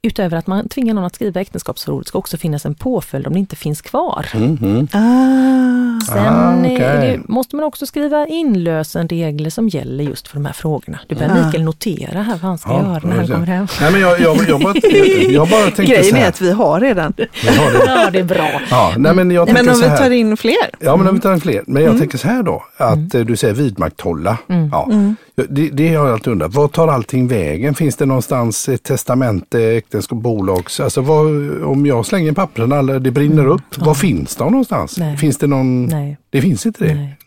[0.08, 3.39] utöver att man tvingar någon att skriva äktenskapsförord, ska också finnas en påföljd om det
[3.39, 4.26] inte finns kvar.
[4.34, 4.88] Mm, mm.
[4.91, 5.78] Ah.
[6.06, 6.78] Sen Ah, är okej.
[6.78, 11.00] det, måste man också skriva inlösenregler som gäller just för de här frågorna.
[11.08, 11.46] Du behöver Ja.
[11.46, 13.67] Mikael notera här vad han ska Ja, göra när han kommer hem.
[13.82, 14.74] Nej, men jag, jag, jag, bara,
[15.30, 17.13] jag bara tänkte så Grejen är att vi har redan.
[17.17, 17.91] Vi har det.
[18.04, 18.62] Ja, det är bra.
[18.70, 20.56] Ja, nej, men jag Men om så vi tar in fler?
[20.80, 21.63] Ja, men om vi tar en fler.
[21.67, 24.38] Men jag tänker så här då, att eh, du säger vidmakthålla.
[24.72, 24.89] Ja.
[25.50, 26.54] Det, det har jag alltid undrat.
[26.54, 27.76] Vad tar allting vägen?
[27.76, 30.80] Finns det någonstans ett testamente, äktenskap, bolags...
[30.80, 31.26] Alltså vad,
[31.64, 34.98] om jag slänger papperna eller det brinner upp, var finns de någonstans?
[34.98, 35.18] Nej.
[35.18, 35.86] Finns det någon...
[35.86, 36.18] Nej.
[36.30, 36.96] Det finns inte det?
[36.96, 37.18] Nej.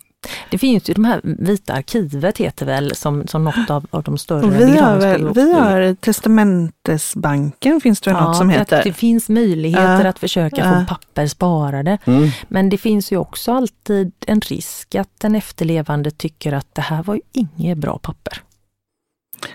[0.51, 4.19] Det finns ju de här vita arkivet heter väl som, som något av, av de
[4.19, 8.85] större Och vi har, väl, vi har Testamentesbanken, finns det väl något som att heter?
[8.85, 10.09] Det finns möjligheter Ja.
[10.09, 10.81] att försöka Ja.
[10.81, 11.99] få papper sparade.
[12.05, 12.29] Mm.
[12.49, 17.03] Men det finns ju också alltid en risk att den efterlevande tycker att det här
[17.03, 18.43] var ju inget bra papper.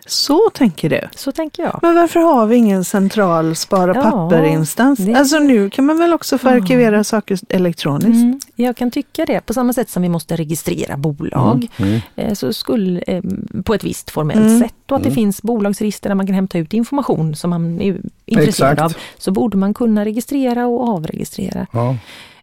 [0.06, 1.02] Så tänker du.
[1.16, 1.80] Så tänker jag.
[1.82, 5.00] Men varför har vi ingen central spara Ja, papper-instans?
[5.00, 6.52] det- Alltså nu kan man väl också få Ja.
[6.54, 8.08] arkivera saker elektroniskt?
[8.24, 9.46] Mm, jag kan tycka det.
[9.46, 12.00] På samma sätt som vi måste registrera bolag Mm.
[12.16, 13.24] eh, så skulle, eh,
[13.64, 14.60] på ett visst formellt Mm.
[14.60, 15.16] sätt och att det Mm.
[15.16, 18.82] finns bolagsregister där man kan hämta ut information som man är intresserad Exakt.
[18.82, 18.94] av.
[19.18, 21.96] Så borde man kunna registrera och avregistrera Ja.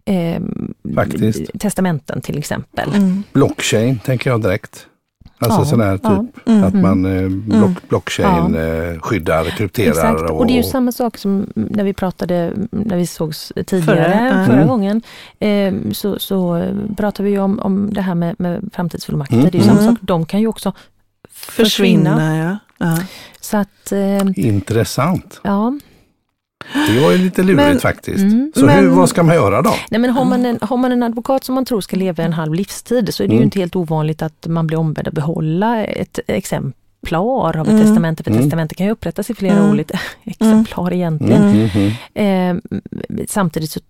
[0.05, 0.43] eh,
[0.95, 1.51] Faktiskt.
[1.59, 2.89] testamenten till exempel.
[2.95, 3.23] Mm.
[3.33, 4.87] Blockchain tänker jag direkt.
[5.45, 6.25] Alltså Ja, sån här ja.
[6.35, 6.65] typ Mm.
[6.65, 9.89] att man eh, block, blockchain eh, skyddar, krypterar.
[9.91, 13.53] Exakt, Och, och det är ju samma sak som när vi pratade, när vi sågs
[13.67, 14.67] tidigare, Förra, förra, ja.
[14.67, 15.03] gången.
[15.39, 16.65] Eh, så, så
[16.97, 19.37] pratade vi om, om det här med, med framtidsfullmakter.
[19.37, 19.95] Mm, Det är ju samma mm.
[19.95, 20.73] sak, de kan ju också
[21.31, 22.11] försvinna.
[22.17, 22.59] Försvinna, ja.
[22.87, 22.99] ja.
[23.41, 25.41] Så att, eh, Intressant.
[25.45, 25.79] ja.
[26.89, 28.19] Det var ju lite lurigt Men- faktiskt.
[28.25, 28.53] Mm.
[28.55, 29.75] Så hur, Men- vad ska man göra då?
[29.91, 32.33] Nej, men har, man en, har man en advokat som man tror ska leva en
[32.33, 33.45] halv livstid så är det ju Mm.
[33.45, 36.19] inte helt ovanligt att man blir ombedd att behålla ett
[37.03, 37.83] exemplar av ett Mm.
[37.83, 38.23] testamente.
[38.25, 38.43] För Mm.
[38.43, 39.71] testamente kan ju upprättas i flera Mm.
[39.71, 41.43] olika exemplar egentligen.
[41.43, 41.69] Mm.
[41.75, 41.91] Mm.
[42.15, 42.61] Mm.
[43.15, 43.81] Eh, samtidigt så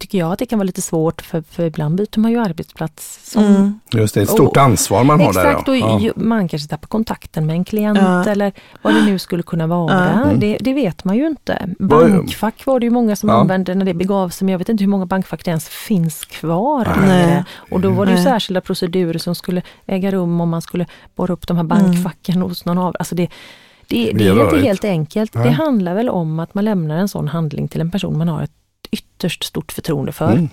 [0.00, 3.20] tycker jag att det kan vara lite svårt för, för ibland byter man ju arbetsplats.
[3.32, 3.80] Som, Mm.
[3.94, 5.72] Just det, ett stort Och- ansvar man har Exakt, där.
[5.72, 6.00] och Ja.
[6.00, 8.24] ju- man kanske tappar kontakten med en klient Ja.
[8.24, 10.10] eller vad det nu skulle kunna vara.
[10.24, 10.30] Ja.
[10.38, 11.68] Det, det vet man ju inte.
[11.78, 13.34] Bankfack var det ju många som Ja.
[13.34, 16.24] använde när det begav sig, men jag vet inte hur många bankfack det ens finns
[16.24, 17.44] kvar Nej.
[17.70, 18.24] Och då var det ju Nej.
[18.24, 22.74] särskilda procedurer som skulle äga rum om man skulle borra upp de här bankfacken hos
[22.74, 22.96] någon av.
[22.98, 23.28] Alltså det,
[23.86, 25.34] det, det är inte helt enkelt.
[25.34, 25.44] Nej.
[25.44, 28.42] Det handlar väl om att man lämnar en sån handling till en person man har
[28.42, 28.50] ett
[28.90, 30.48] ytterst stort förtroende för, Mm.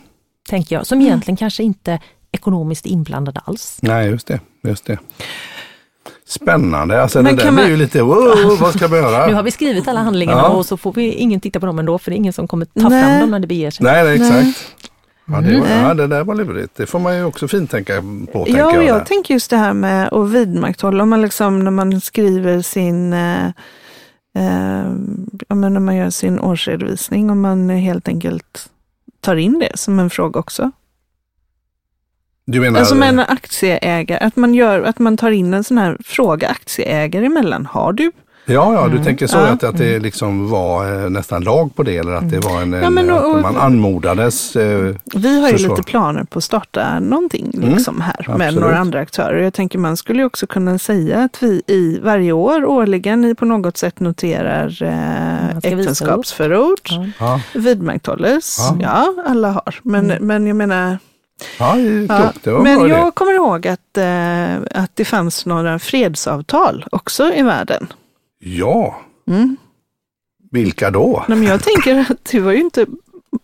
[0.50, 0.86] tänker jag.
[0.86, 2.00] Som egentligen kanske inte är
[2.32, 3.80] ekonomiskt inblandad alls.
[3.82, 4.40] Nej, just det.
[4.64, 4.98] Just det.
[6.28, 9.28] Spännande, alltså Men det där man- ju lite, wow, vad ska vi göra?
[9.28, 10.48] Nu har vi skrivit alla handlingarna Ja.
[10.50, 12.66] och så får vi ingen titta på dem ändå för det är ingen som kommer
[12.66, 13.04] ta Nej.
[13.04, 13.84] fram dem när det beger sig.
[13.84, 14.54] Nej, nej, Nej.
[15.32, 15.80] Ja det, var, Mm.
[15.88, 16.76] ja, det där var lurigt.
[16.76, 18.02] Det får man ju också fint tänka
[18.34, 18.46] på.
[18.48, 18.84] Ja, och jag.
[18.84, 23.14] jag tänker just det här med att vidmakthålla, om man liksom, när man skriver sin,
[23.14, 23.46] eh,
[24.36, 24.86] eh,
[25.48, 28.70] när man gör sin årsredovisning, om man helt enkelt
[29.22, 30.72] tar in det som en fråga också.
[32.46, 35.78] Du menar, Alltså med en aktieägare, att man, gör, att man tar in en sån
[35.78, 37.66] här fråga aktieägare emellan.
[37.66, 38.12] Har du?
[38.50, 39.04] Ja, ja, du Mm.
[39.04, 39.48] tänker så Ja.
[39.48, 42.74] att, att det liksom var eh, nästan lag på det eller att det var en,
[42.74, 44.56] en men och- att man anmodades.
[44.56, 48.62] Eh, Vi har ju lite planer på att starta någonting Mm, liksom här med absolut.
[48.64, 49.44] några andra aktörer.
[49.44, 53.46] Jag tänker man skulle ju också kunna säga att vi i varje år årligen på
[53.46, 57.06] något sätt noterar eh, äktenskapsförord, Ja.
[57.20, 58.58] ja, vidmakthålles.
[58.60, 58.78] Ja.
[58.82, 59.24] Ja.
[59.28, 59.76] alla har.
[59.84, 60.28] Men, Mm.
[60.28, 60.98] men jag menar,
[61.60, 62.32] ja, det ja.
[62.44, 67.88] Det men jag kommer ihåg att, eh, att det fanns några fredsavtal också i världen.
[68.40, 69.58] Ja, Mm.
[70.52, 71.26] vilka då?
[71.28, 72.86] Nej, men jag tänker att det var ju inte,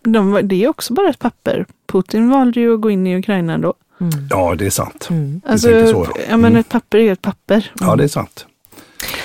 [0.04, 1.66] de, var- det är också bara ett papper.
[1.88, 3.74] Putin valde ju att gå in i Ukraina då.
[4.02, 4.12] Mm.
[4.30, 5.08] Ja, det är sant.
[5.10, 5.42] Mm.
[5.46, 6.22] Alltså, så, ja.
[6.30, 6.56] ja, men Mm.
[6.56, 7.72] ett papper är ju ett papper.
[7.80, 8.46] Ja, det är sant.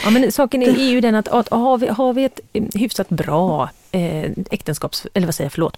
[0.04, 2.64] Ja, men saken är, är ju den att, att har, vi, har vi ett eh,
[2.74, 5.76] hyfsat bra eh, äktenskaps, eller vad säger jag, förlåt,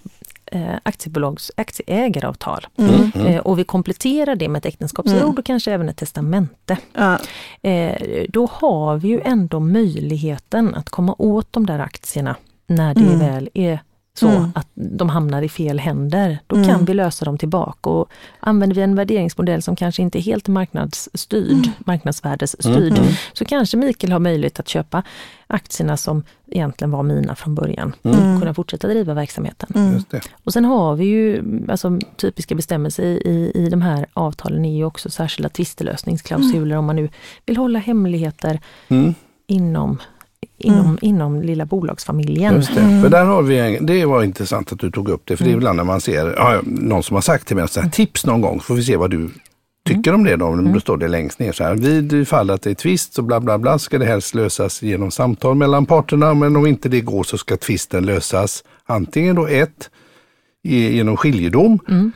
[0.83, 3.11] aktiebolags aktieägaravtal Mm.
[3.15, 3.27] Mm.
[3.27, 5.37] eh, och vi kompletterar det med ett äktenskapsförord Mm.
[5.37, 6.77] och kanske även ett testamente.
[6.93, 7.19] Ja.
[7.69, 12.35] Eh, då har vi ju ändå möjligheten att komma åt de där aktierna
[12.67, 13.19] när det Mm.
[13.19, 13.79] väl är
[14.19, 14.51] så Mm.
[14.55, 16.39] att de hamnar i fel händer.
[16.47, 16.67] Då Mm.
[16.67, 20.47] kan vi lösa dem tillbaka och använder vi en värderingsmodell som kanske inte är helt
[20.47, 23.05] marknadsstyrd, marknadsvärdesstyrd, Mm.
[23.33, 25.03] så kanske Mikael har möjlighet att köpa
[25.47, 28.35] aktierna som egentligen var mina från början Mm.
[28.35, 29.69] och kunna fortsätta driva verksamheten.
[29.75, 29.93] Mm.
[29.93, 30.21] Just det.
[30.43, 34.75] Och sen har vi ju alltså, typiska bestämmelser i, i, i de här avtalen är
[34.77, 37.09] ju också särskilda tvistelösningsklausuler om man nu
[37.45, 39.15] vill hålla hemligheter Mm.
[39.47, 39.99] inom,
[40.57, 40.97] inom, Mm.
[41.01, 42.53] inom lilla bolagsfamiljen.
[42.55, 42.81] Just det.
[42.81, 43.01] Mm.
[43.01, 45.37] För där har vi en, det var intressant att du tog upp det.
[45.37, 45.59] För det är Mm.
[45.59, 48.59] ibland när man ser ja, någon som har sagt till mig ett tips någon gång.
[48.59, 49.29] Får vi se vad du
[49.87, 50.47] tycker om det då.
[50.47, 50.73] Mm.
[50.73, 51.75] Då står det längst ner så här.
[51.75, 55.11] Vid fall att det är tvist så bla bla bla ska det helst lösas genom
[55.11, 56.33] samtal mellan parterna.
[56.33, 59.89] Men om inte det går så ska tvisten lösas antingen då ett
[60.63, 61.79] genom skiljedom.
[61.89, 62.11] Mm.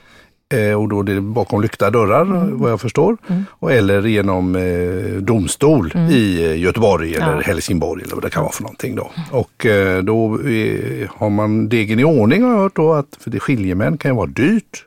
[0.54, 3.18] Eh, och då är det bakom lyckta dörrar vad jag förstår.
[3.28, 3.44] Mm.
[3.52, 6.12] Och, eller genom eh, domstol Mm.
[6.12, 7.42] i eh, Göteborg eller Ja.
[7.42, 9.12] Helsingborg eller vad det kan vara för någonting då.
[9.32, 13.30] Och eh, då eh, har man degen i ordning har jag hört då att för
[13.32, 14.84] det skiljemän kan ju vara dyrt.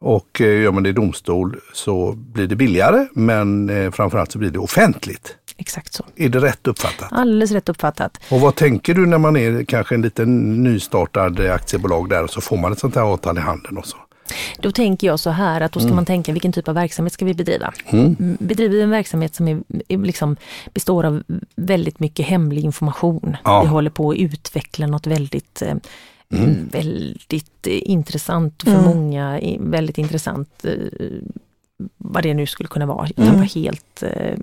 [0.00, 4.38] Och eh, gör man det i domstol så blir det billigare men eh, framförallt så
[4.38, 5.36] blir det offentligt.
[5.58, 6.04] Exakt så.
[6.16, 7.08] Är det rätt uppfattat?
[7.10, 8.20] Alldeles rätt uppfattat.
[8.30, 12.40] Och vad tänker du när man är kanske en liten nystartad aktiebolag där och så
[12.40, 13.96] får man ett sånt här avtal i handen och så?
[14.58, 17.24] Då tänker jag så här att då ska man tänka vilken typ av verksamhet ska
[17.24, 17.72] vi bedriva?
[17.86, 18.16] Mm.
[18.20, 20.36] Mm, Bedriver vi en verksamhet som är, är liksom
[20.74, 21.22] består av
[21.56, 23.36] väldigt mycket hemlig information.
[23.44, 23.62] Ja.
[23.62, 25.74] Vi håller på att utveckla något väldigt eh,
[26.34, 26.68] Mm.
[26.72, 28.84] väldigt eh, intressant för Mm.
[28.84, 30.72] många, väldigt intressant eh,
[31.98, 33.08] vad det nu skulle kunna vara.
[33.16, 33.42] Jag Mm.
[33.54, 34.36] helt eh,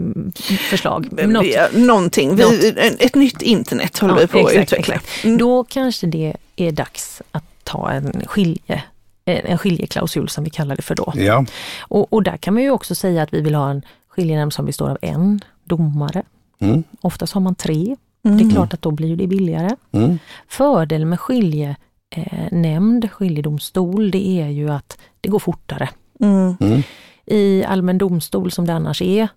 [0.70, 1.28] förslag.
[1.28, 2.36] Något, Ja, Någonting.
[2.36, 4.94] Vi, ett nytt internet håller Ja, vi på att exakt, utveckla.
[4.96, 5.24] exakt.
[5.26, 5.38] Mm.
[5.38, 8.84] Då kanske det är dags att ta en skilje
[9.30, 11.13] en skiljeklausul som vi kallar det för då.
[11.15, 11.46] Ja,
[11.82, 14.65] Och, och där kan man ju också säga att vi vill ha en skiljenämnd som
[14.65, 16.24] består av en domare.
[16.60, 16.84] mm.
[17.02, 17.96] Oftast har man tre.
[18.26, 18.38] Mm.
[18.38, 19.76] Det är klart att då blir det billigare.
[19.92, 20.20] Mm.
[20.48, 25.89] Fördelen med skiljenämnd, skiljedomstol, det är ju att det går fortare.
[26.20, 26.58] Mm.
[26.60, 26.82] Mm.
[27.26, 29.28] I allmän domstol som det annars är,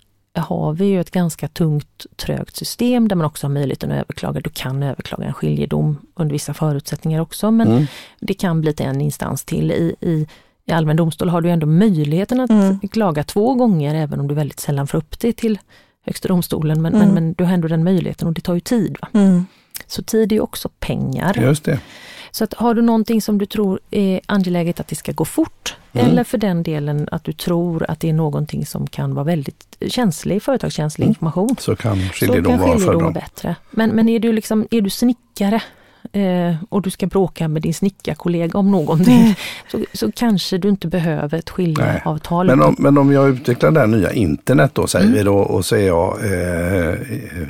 [0.41, 4.41] har vi ju ett ganska tungt, trögt system där man också har möjligheten att överklaga.
[4.41, 7.87] Du kan överklaga en skiljedom under vissa förutsättningar också, men Mm.
[8.21, 9.71] det kan bli till en instans till.
[9.71, 10.27] I, i,
[10.67, 12.79] I allmän domstol har du ändå möjligheten att Mm.
[12.89, 15.59] klaga två gånger, även om du väldigt sällan får upp det till
[16.07, 16.83] Högsta domstolen.
[16.83, 17.07] Men, Mm.
[17.07, 18.97] men, men du har ändå den möjligheten och det tar ju tid.
[19.03, 19.09] Va?
[19.13, 19.47] Mm.
[19.87, 21.39] Så tid är ju också pengar.
[21.43, 21.81] Just det.
[22.31, 25.77] Så att har du någonting som du tror är angeläget att det ska gå fort,
[25.95, 26.07] Mm.
[26.07, 29.77] eller för den delen att du tror att det är någonting som kan vara väldigt
[29.89, 31.11] känslig, företagskänslig Mm.
[31.11, 33.11] information, Så kan skiljedom vara vara föredra.
[33.11, 33.57] bättre.
[33.71, 35.63] Men, men är, du liksom, är du snickare
[36.13, 39.35] eh, och du ska bråka med din snickarkollega om någonting, Mm.
[39.71, 42.47] så, så kanske du inte behöver ett skiljeavtal.
[42.47, 45.19] Men om, men om jag utvecklar det här nya internet då säger Mm.
[45.19, 46.95] vi då och så är jag eh,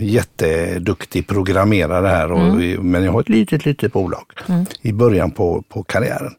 [0.01, 2.91] jätteduktig programmerare här och, Mm.
[2.91, 4.67] men jag har ett litet, litet bolag Mm.
[4.83, 6.35] i början på, på karriären.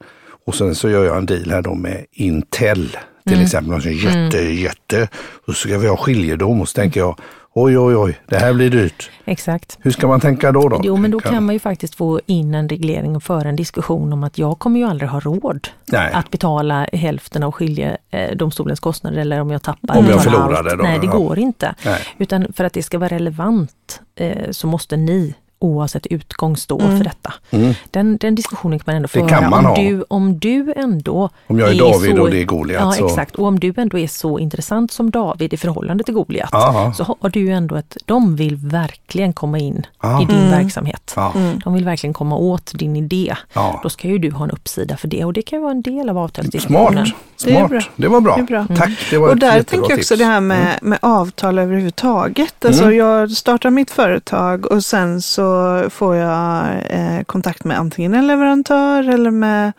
[0.45, 2.87] Och sen så gör jag en deal här då med Intel
[3.23, 3.45] till Mm.
[3.45, 5.07] exempel, sån jätte, jätte.
[5.47, 7.19] Och så ska vi ha skiljedom och så tänker jag
[7.55, 9.11] oj oj oj, det här blir dyrt.
[9.25, 9.77] Exakt.
[9.81, 10.69] Hur ska man tänka då?
[10.69, 10.81] då?
[10.83, 14.13] Jo, men då kan man ju faktiskt få in en reglering och föra en diskussion
[14.13, 16.13] om att jag kommer ju aldrig ha råd Nej.
[16.13, 20.69] att betala hälften av skiljedomstolens kostnader eller om jag tappar Om jag betalar förlorar allt.
[20.69, 21.11] det då, Nej, det ja.
[21.11, 21.75] går inte.
[21.85, 21.99] Nej.
[22.17, 27.03] Utan för att det ska vara relevant eh, så måste ni oavsett utgång stå för
[27.03, 27.33] detta.
[27.51, 27.73] Mm.
[27.91, 29.29] Den, den diskussionen kan man ändå Det föra.
[29.29, 29.75] kan man om, ha.
[29.75, 33.35] Du, om du ändå Om jag är David och det är Goliat, Ja, så- exakt.
[33.35, 36.93] Och om du ändå är så intressant som David i förhållande till Goliat, Aha.
[36.93, 40.21] så har du ändå ett, de vill verkligen komma in Ja.
[40.21, 41.13] i din verksamhet.
[41.15, 41.33] Ja.
[41.63, 43.35] De vill verkligen komma åt din idé.
[43.53, 43.79] Ja.
[43.83, 45.81] Då ska ju du ha en uppsida för det och det kan ju vara en
[45.81, 47.05] del av avtalsdiskussionen.
[47.05, 47.69] Smart, Det är smart.
[47.69, 47.81] bra.
[47.95, 48.35] Det var bra.
[48.35, 48.75] Det är bra.
[48.77, 50.19] Tack, det var Och där tänker jag också tips.
[50.19, 52.65] det här med, med avtal överhuvudtaget.
[52.65, 52.97] Alltså Mm.
[52.97, 55.52] jag startar mitt företag och sen så
[55.89, 59.71] får jag eh, kontakt med antingen en leverantör eller med,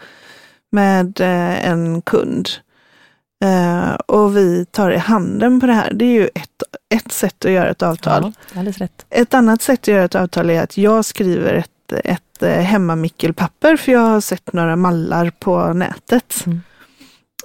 [0.71, 2.49] med eh, en kund.
[3.45, 5.93] Eh, och vi tar i handen på det här.
[5.93, 6.63] Det är ju ett,
[6.95, 8.33] ett sätt att göra ett avtal.
[8.53, 9.07] Ja, rätt.
[9.11, 13.77] Ett annat sätt att göra ett avtal är att jag skriver ett, ett eh, hemmamickelpapper
[13.77, 16.47] för jag har sett några mallar på nätet.
[16.47, 16.61] Mm.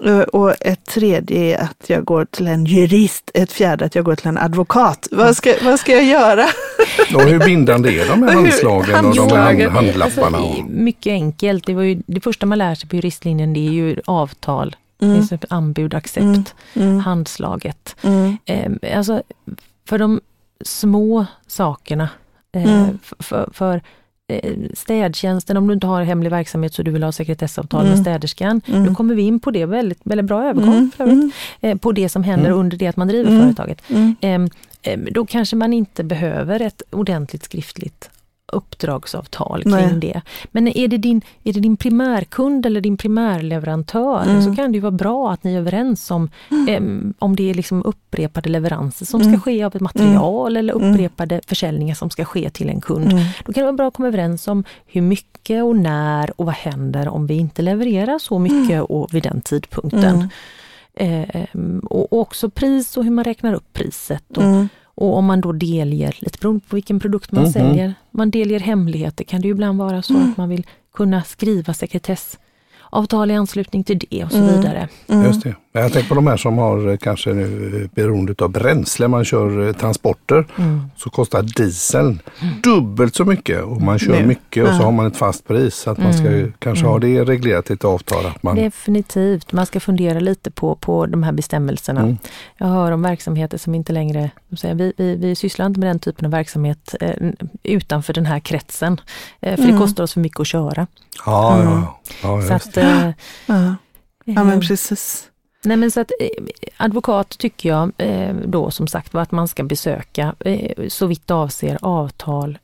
[0.06, 3.32] Eh, Och ett tredje är att jag går till en jurist.
[3.34, 5.08] Ett fjärde att jag går till en advokat.
[5.12, 6.46] Vad ska, vad ska jag göra?
[7.16, 9.72] Och hur bindande är de här Hur- handslagen och de handslagen.
[9.72, 10.38] handlapparna?
[10.38, 11.66] Alltså, mycket enkelt.
[11.66, 15.14] Det, var ju, det första man lär sig på juristlinjen det är ju avtal, Mm.
[15.16, 17.00] det är så anbud, accept, Mm.
[17.00, 17.96] handslaget.
[18.02, 18.38] Mm.
[18.46, 19.22] Eh, alltså,
[19.90, 20.22] för de
[20.66, 22.10] små sakerna,
[22.56, 23.00] eh, Mm.
[23.20, 23.82] för, för
[24.74, 28.04] städtjänsten, om du inte har hemlig verksamhet så du vill ha sekretessavtal med Mm.
[28.04, 28.86] städerskan, Mm.
[28.86, 30.92] då kommer vi in på det, väldigt, väldigt bra övergång Mm.
[30.98, 31.32] för övrigt, Mm.
[31.62, 32.60] eh, på det som händer Mm.
[32.60, 33.42] under det att man driver Mm.
[33.44, 33.82] företaget.
[34.22, 34.50] Ehm,
[35.12, 38.10] då kanske man inte behöver ett ordentligt skriftligt
[38.50, 39.94] uppdragsavtal kring Nej.
[40.00, 40.22] det.
[40.52, 44.42] Men är det, din, är det din primärkund eller din primärleverantör Mm.
[44.44, 46.30] så kan det ju vara bra att ni är överens om
[46.70, 49.34] ehm, om det är liksom upprepade leveranser som Mm.
[49.34, 50.92] ska ske av ett material eller Mm.
[50.94, 53.12] upprepade försäljningar som ska ske till en kund.
[53.12, 53.24] Mm.
[53.46, 56.56] Då kan det vara bra att komma överens om hur mycket och när och vad
[56.56, 60.04] händer om vi inte levererar så mycket och vid den tidpunkten.
[60.16, 60.28] Mm.
[60.96, 64.38] Ehm, och, också pris och hur man räknar upp priset.
[64.38, 64.70] Och, Mm.
[65.00, 67.52] Och om man då delger, lite beroende på vilken produkt man Mhm.
[67.52, 70.32] säljer, man delger hemligheter kan det ju ibland vara så Mm.
[70.32, 71.74] att man vill kunna skriva
[72.89, 74.56] sekretessavtal i anslutning till det och så Mm.
[74.56, 74.88] vidare.
[75.08, 75.25] Mm.
[75.25, 75.56] Just det.
[75.71, 79.25] Jag tänker på de här som har eh, kanske nu eh, beroende av bränsle, man
[79.25, 80.82] kör eh, transporter, Mm.
[80.97, 82.19] så kostar dieseln
[82.63, 84.25] dubbelt så mycket och man kör Nu.
[84.28, 85.75] mycket och så har man ett fast pris.
[85.75, 88.25] Så att man ska ju kanske ha det reglerat i ett avtal.
[88.25, 92.02] Att man, Definitivt, man ska fundera lite på, på de här bestämmelserna.
[92.02, 92.17] Mm.
[92.58, 95.99] Jag hör om verksamheter som inte längre, säger, vi, vi, vi sysslar inte med den
[95.99, 97.13] typen av verksamhet eh,
[97.63, 99.02] utanför den här kretsen.
[99.41, 99.75] Eh, för Mm.
[99.75, 100.88] det kostar oss för mycket att köra.
[101.25, 101.82] ja, Mm.
[101.82, 102.78] ja, ja, Så att.
[102.80, 103.12] Eh,
[103.46, 103.76] Ja.
[104.26, 105.26] ja, men eh, precis.
[105.63, 106.30] Nej men så att eh,
[106.78, 110.36] advokat tycker jag eh, då som sagt var att man ska besöka
[110.88, 112.58] så vitt avser avtal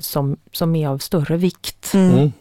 [0.00, 1.94] som, som är av större vikt.
[1.94, 2.12] Mm.
[2.18, 2.32] Mm.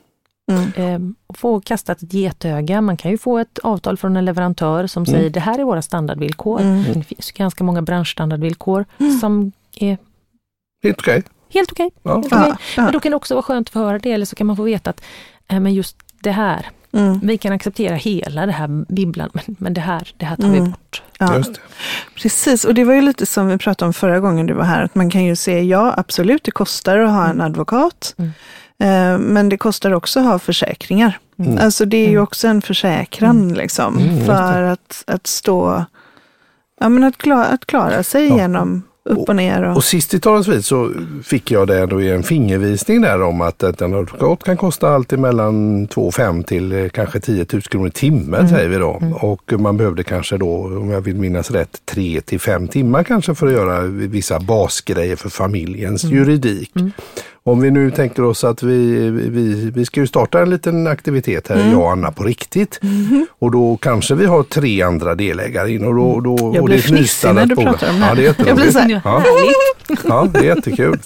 [0.52, 0.72] Mm.
[0.76, 2.82] Eh, och få kastat ett getöga.
[2.82, 5.15] Man kan ju få ett avtal från en leverantör som Mm.
[5.15, 6.62] säger det här är våra standardvillkor.
[6.62, 6.84] Mm.
[6.94, 8.86] Det finns ganska många branschstandardvillkor
[9.22, 9.98] som är
[10.84, 11.24] Helt okej.
[11.54, 11.92] helt okej.
[12.04, 12.13] Ja.
[12.13, 12.30] Okej.
[12.32, 12.58] Ja.
[12.76, 14.56] Men då kan det också vara skönt att få höra det eller så kan man
[14.58, 15.02] få veta att
[15.48, 17.19] eh, men just det här, Mm.
[17.23, 20.58] vi kan acceptera hela det här bibblan men, men det här, det här tar vi
[20.58, 20.71] Mm.
[20.71, 21.02] bort.
[21.19, 21.38] Ja.
[21.38, 21.60] Just det.
[22.15, 24.84] Precis, och det var ju lite som vi pratade om förra gången du var här,
[24.84, 28.32] att man kan ju se, ja absolut, det kostar att ha en advokat, Mm.
[28.80, 31.19] eh, men det kostar också att ha försäkringar.
[31.39, 31.58] Mm.
[31.62, 32.23] Alltså det är ju Mm.
[32.23, 35.86] också en försäkran liksom, Mm, för att, att stå,
[36.80, 38.36] ja men att klara, att klara sig Ja.
[38.38, 39.64] genom upp och ner.
[39.64, 40.92] Och, Och sist i talets vid så
[41.24, 45.12] fick jag det då i en fingervisning där om att, en advokat kan kosta allt
[45.12, 49.02] mellan 2 5 till eh, kanske 10 000 kronor i timmen säger vi då.
[49.22, 53.36] Och man behövde kanske då, om jag vill minnas rätt, 3 till 5 timmar kanske
[53.36, 56.72] för att göra vissa basgrejer för familjens juridik.
[57.43, 61.47] Om vi nu tänker oss att vi, vi, vi ska ju starta en liten aktivitet
[61.47, 62.80] här, jag och Anna på riktigt.
[63.39, 66.67] Och då kanske vi har tre andra delägare in och då, då Jag och blir
[66.67, 67.71] det är ett fnissig när nystartat du bolag.
[67.80, 69.23] pratar om det Ja, det är Jag blir så här, Ja.
[70.08, 70.99] Ja, det är jättekul.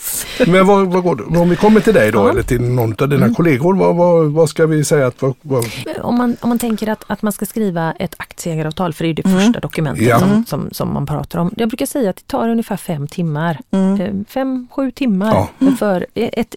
[0.48, 2.30] Men vad, vad går om vi kommer till dig då Ja.
[2.30, 3.36] eller till någon av dina Mm.
[3.36, 5.66] kollegor, vad, vad, vad ska vi säga att vad, vad,
[6.02, 9.14] Om man, om man tänker att, att man ska skriva ett aktieägaravtal, för det är
[9.14, 9.40] det Mm.
[9.40, 10.20] första dokumentet Ja.
[10.20, 11.52] som, som, som man pratar om.
[11.58, 14.02] Jag brukar säga att det tar ungefär fem timmar, Mm.
[14.02, 15.48] eh, fem, sju timmar
[15.80, 16.56] för ett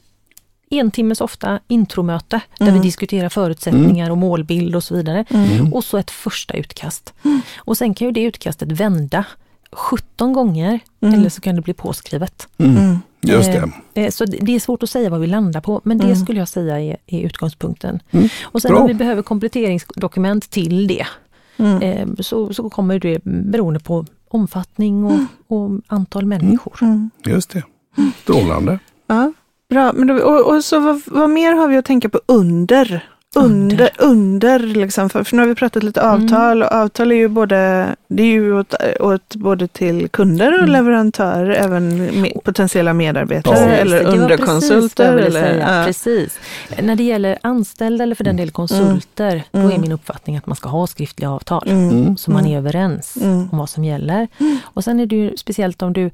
[0.71, 2.75] en timmes ofta intromöte där Mm.
[2.81, 5.25] vi diskuterar förutsättningar och målbild och så vidare.
[5.31, 5.73] Mm.
[5.75, 7.15] Och så ett första utkast.
[7.57, 9.25] Och sen kan ju det utkastet vända
[9.73, 11.15] 17 gånger Mm.
[11.21, 12.49] eller så kan det bli påskrivet.
[12.59, 12.99] Mm.
[13.23, 13.71] just det.
[13.95, 16.17] Eh, eh, Så det är svårt att säga vad vi landar på, men det Mm.
[16.17, 18.03] skulle jag säga är, är utgångspunkten.
[18.11, 18.29] Mm.
[18.45, 18.81] Och sen Bra.
[18.81, 21.07] om vi behöver kompletteringsdokument till det,
[21.57, 21.83] Mm.
[21.83, 26.79] eh, så, så kommer det beroende på omfattning och, och antal människor.
[26.83, 27.11] Mm.
[27.27, 27.63] Just det.
[28.23, 28.79] Strålande.
[29.07, 29.33] Ja,
[29.69, 29.93] bra.
[29.93, 33.05] Men då, och, och så vad, vad mer har vi att tänka på under?
[33.37, 37.29] Under, under liksom, för, för nu har vi pratat lite avtal och avtal är ju
[37.29, 40.71] både, det är ju åt, åt både till kunder och Mm.
[40.71, 45.17] leverantörer, även med, potentiella medarbetare Precis, eller precis underkonsulter.
[45.17, 45.85] Eller, ja.
[45.87, 46.39] Precis.
[46.83, 49.81] När det gäller anställda eller för den del konsulter, då är Mm.
[49.81, 51.69] min uppfattning att man ska ha skriftliga avtal.
[51.69, 52.17] Mm.
[52.17, 53.49] Så man är överens Mm.
[53.53, 54.29] om vad som gäller.
[54.65, 56.11] Och sen är det ju speciellt om du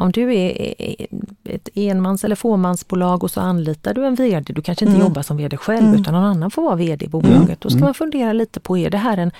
[0.00, 0.74] om du är
[1.44, 5.06] ett enmans eller fåmansbolag och så anlitar du en VD, du kanske inte Mm.
[5.06, 6.00] jobbar som VD själv Mm.
[6.00, 7.60] utan någon annan får vara VD i bolaget.
[7.60, 9.30] Då ska man fundera lite på, är det här en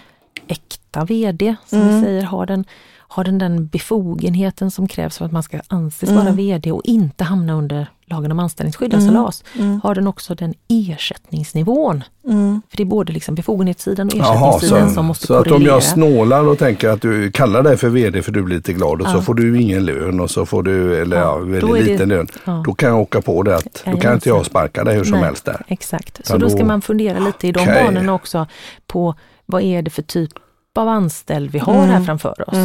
[0.46, 1.94] äkta VD som Mm.
[1.96, 2.64] vi säger, har den,
[3.12, 6.24] har den den befogenheten som krävs för att man ska anses Mm.
[6.24, 9.22] vara VD och inte hamna under lagen om anställningsskydd, alltså Mm.
[9.22, 9.44] LAS.
[9.58, 9.80] Mm.
[9.84, 12.04] Har den också den ersättningsnivån?
[12.24, 12.62] Mm.
[12.70, 15.62] För det är både liksom befogenhetssidan och Jaha, ersättningssidan så, som måste så att om
[15.62, 19.00] jag snålar och tänker att du kallar dig för VD för du blir lite glad
[19.02, 19.22] och så Ja.
[19.22, 22.08] får du ingen lön och så får du, eller ja, Ja, väldigt är det- liten
[22.08, 22.26] lön.
[22.44, 22.62] ja.
[22.66, 25.12] Då kan jag åka på det att då kan inte jag sparka dig hur som
[25.12, 25.24] Nej.
[25.24, 25.62] helst där.
[25.68, 27.84] Exakt, så då då- ska man fundera lite i de Okej.
[27.84, 28.46] banorna också
[28.86, 29.14] på
[29.46, 30.30] vad är det för typ
[30.76, 31.88] av anställd vi har Mm.
[31.90, 32.56] här framför oss.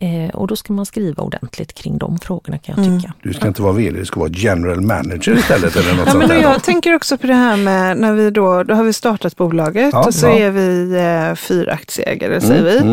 [0.00, 0.24] Mm.
[0.24, 3.00] Eh, och då ska man skriva ordentligt kring de frågorna kan jag Mm.
[3.00, 3.12] tycka.
[3.22, 6.28] Du ska inte vara VD, du ska vara general manager istället eller något Ja, sånt
[6.28, 9.36] men jag tänker också på det här med när vi då, då har vi startat
[9.36, 10.32] bolaget Ja, och så ja.
[10.38, 10.94] är vi
[11.30, 12.78] eh, fyra aktieägare säger vi.
[12.78, 12.88] Mm,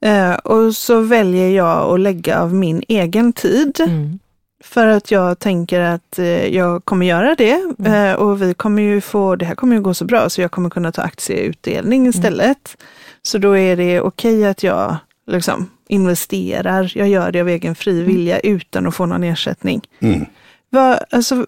[0.00, 0.30] mm.
[0.30, 4.18] Eh, och så väljer jag att lägga av min egen tid Mm.
[4.64, 7.92] för att jag tänker att eh, jag kommer göra det Mm.
[8.10, 10.50] eh, och vi kommer ju få, det här kommer ju gå så bra så jag
[10.50, 12.76] kommer kunna ta aktieutdelning istället.
[13.22, 14.96] Så då är det okej att jag
[15.26, 19.80] liksom investerar, jag gör det av egen fri vilja utan att få någon ersättning.
[20.00, 20.26] Mm.
[20.70, 21.46] Vad, alltså,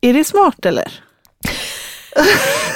[0.00, 0.92] är det smart eller?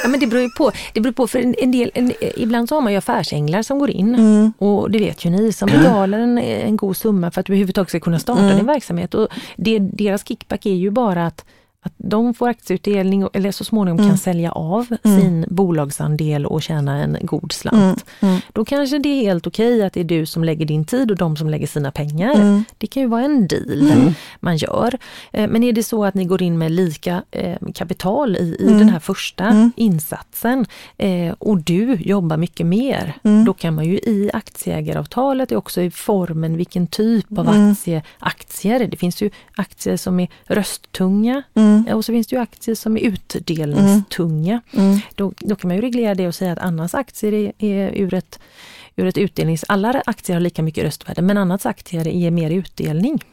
[0.03, 0.73] Ja, men det beror ju på.
[0.95, 3.79] Det beror på för en, en del, en, ibland så har man ju affärsänglar som
[3.79, 4.53] går in Mm.
[4.59, 7.89] och det vet ju ni som betalar en, en god summa för att du överhuvudtaget
[7.89, 8.57] ska kunna starta Mm.
[8.57, 9.15] din verksamhet.
[9.15, 11.45] Och det, deras kickback är ju bara att
[11.85, 14.11] att de får aktieutdelning eller så småningom Mm.
[14.11, 15.21] kan sälja av Mm.
[15.21, 18.05] sin bolagsandel och tjäna en god slant.
[18.21, 18.33] Mm.
[18.35, 18.41] Mm.
[18.53, 21.17] Då kanske det är helt okej att det är du som lägger din tid och
[21.17, 22.35] de som lägger sina pengar.
[22.35, 22.65] Mm.
[22.79, 24.13] Det kan ju vara en deal Mm.
[24.41, 24.99] man gör.
[25.33, 28.67] Eh, Men är det så att ni går in med lika eh, kapital i, i
[28.67, 30.67] den här första insatsen
[30.97, 33.15] eh, och du jobbar mycket mer,
[33.47, 38.97] då kan man ju i aktieägaravtalet, också i formen vilken typ av aktie, aktier, det
[38.97, 41.97] finns ju aktier som är rösttunga Mm.
[41.97, 44.61] och så finns det ju aktier som är utdelningstunga.
[44.73, 44.99] Mm.
[45.15, 48.15] Då, då kan man ju reglera det och säga att Annas aktier är, är ur
[48.15, 48.39] ett
[48.97, 49.65] ur ett utdelnings...
[49.69, 53.25] Alla aktier har lika mycket röstvärde men Annas aktier ger mer utdelning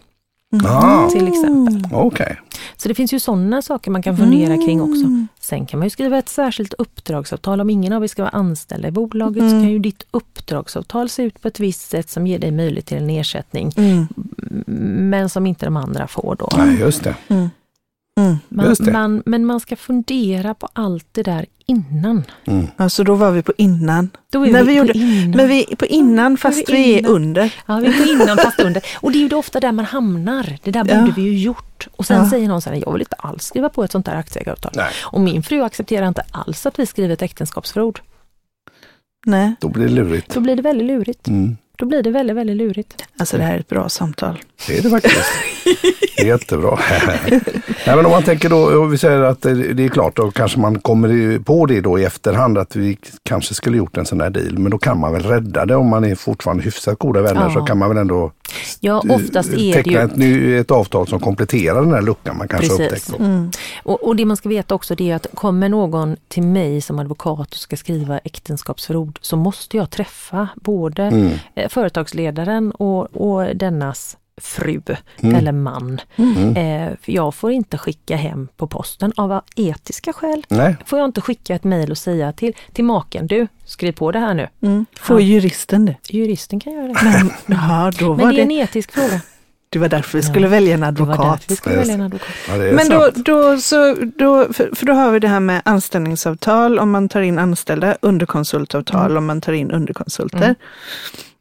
[0.66, 1.10] Ah.
[1.10, 1.90] till exempel.
[1.94, 2.38] Okej.
[2.78, 5.04] Så det finns ju sådana saker man kan fundera kring också.
[5.04, 5.28] Mm.
[5.40, 7.62] Sen kan man ju skriva ett särskilt uppdragsavtal.
[7.62, 9.62] Om ingen av er ska vara anställda i bolaget så Mm.
[9.62, 12.98] kan ju ditt uppdragsavtal se ut på ett visst sätt som ger dig möjlighet till
[12.98, 13.72] en ersättning.
[13.78, 14.08] Mm.
[15.10, 16.50] Men som inte de andra får då.
[16.58, 17.16] Nej, just det.
[18.20, 18.36] Mm.
[18.50, 22.24] Man, man, men man ska fundera på allt det där innan.
[22.46, 22.68] Mm.
[22.78, 24.10] Alltså då var vi på innan.
[24.32, 25.32] Då är När vi, vi på gjorde- innan.
[25.38, 27.54] Men vi är på innan fast vi vi är under.
[27.66, 28.84] Ja, vi är på innan fast under.
[28.96, 30.58] Och det är ju då ofta där man hamnar.
[30.64, 31.00] Det där Ja.
[31.02, 31.88] borde vi ju gjort.
[31.92, 32.30] Och sen Ja.
[32.30, 34.72] säger någon så här, jag vill inte alls skriva på ett sånt där aktieägaravtal.
[34.76, 38.00] Nej, Och min fru accepterar inte alls att vi skriver ett äktenskapsförord.
[39.26, 40.34] Nej, då blir det lurigt.
[40.34, 41.28] Då blir det väldigt lurigt.
[41.28, 41.58] Mm.
[41.78, 43.04] Då blir det väldigt, väldigt lurigt.
[43.18, 44.40] alltså det här är ett bra samtal.
[44.68, 45.16] Det är det faktiskt.
[46.18, 46.80] Det är jättebra.
[47.88, 50.60] Nej, men om man tänker då, och vi säger att det är klart, då kanske
[50.60, 54.30] man kommer på det då i efterhand att vi kanske skulle gjort en sån här
[54.30, 54.58] deal.
[54.58, 57.54] Men då kan man väl rädda det om man är fortfarande hyfsat goda vänner Ja.
[57.54, 58.32] så kan man väl ändå
[58.80, 59.98] Ja, oftast är det teckna ju...
[60.00, 62.92] ett, ny, ett avtal som kompletterar den här luckan man kanske har Precis.
[63.10, 63.20] upptäckt.
[63.20, 63.26] Då.
[63.26, 63.52] Mm.
[63.84, 67.00] Och, och det man ska veta också det är att kommer någon till mig som
[67.00, 71.30] advokat och ska skriva äktenskapsförord så måste jag träffa både Mm.
[71.70, 74.82] Företagsledaren och, och dennas fru
[75.22, 75.36] Mm.
[75.36, 76.02] eller man.
[76.16, 76.56] Mm.
[76.58, 80.46] Eh, för jag får inte skicka hem på posten av etiska skäl.
[80.50, 84.12] Nej, Får jag inte skicka ett mejl och säga till, till maken, du skriv på
[84.12, 84.48] det här nu.
[84.62, 84.86] Mm.
[85.00, 85.28] Får Ja.
[85.28, 85.96] juristen det?
[86.10, 87.30] Juristen kan göra det.
[87.46, 89.22] Men, ja, då Men var det är en etisk fråga.
[89.70, 90.30] det var därför vi Ja.
[90.32, 91.46] skulle välja en advokat.
[91.50, 92.28] Just välja en advokat.
[92.48, 96.80] ja, Men då, då, så, då, för, för då har vi det här med anställningsavtal
[96.80, 99.18] om man tar in anställda, underkonsultavtal Mm.
[99.18, 100.56] om man tar in underkonsulter.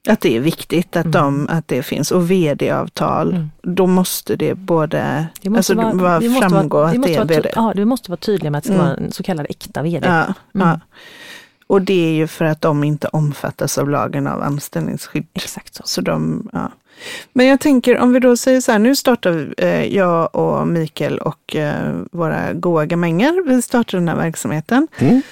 [0.08, 1.12] Att det är viktigt att, Mm.
[1.12, 2.10] de, att det finns.
[2.12, 3.50] Och vd-avtal, Mm.
[3.62, 7.14] då måste det både Det måste alltså, vara, bara det måste framgå vara, att det
[7.14, 7.50] är vara, vd.
[7.54, 8.86] ja, det måste vara tydligt med att det ska Mm.
[8.86, 10.06] vara en så kallad äkta vd.
[10.08, 10.24] Ja,
[10.54, 10.68] Mm.
[10.68, 10.80] ja.
[11.66, 15.26] Och det är ju för att de inte omfattas av lagen av anställningsskydd.
[15.34, 15.82] Exakt så.
[15.86, 16.70] Så de, ja.
[17.32, 20.68] Men jag tänker om vi då säger så här, nu startar vi, eh, jag och
[20.68, 24.88] Mikael och eh, våra goa gamänger, vi startar den här verksamheten.
[24.98, 25.22] Mm.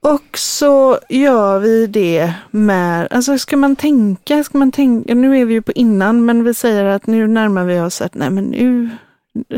[0.00, 5.44] Och så gör vi det med, alltså ska man tänka, ska man tänka, nu är
[5.44, 8.44] vi ju på innan, men vi säger att nu närmar vi oss att nej men
[8.44, 8.90] nu,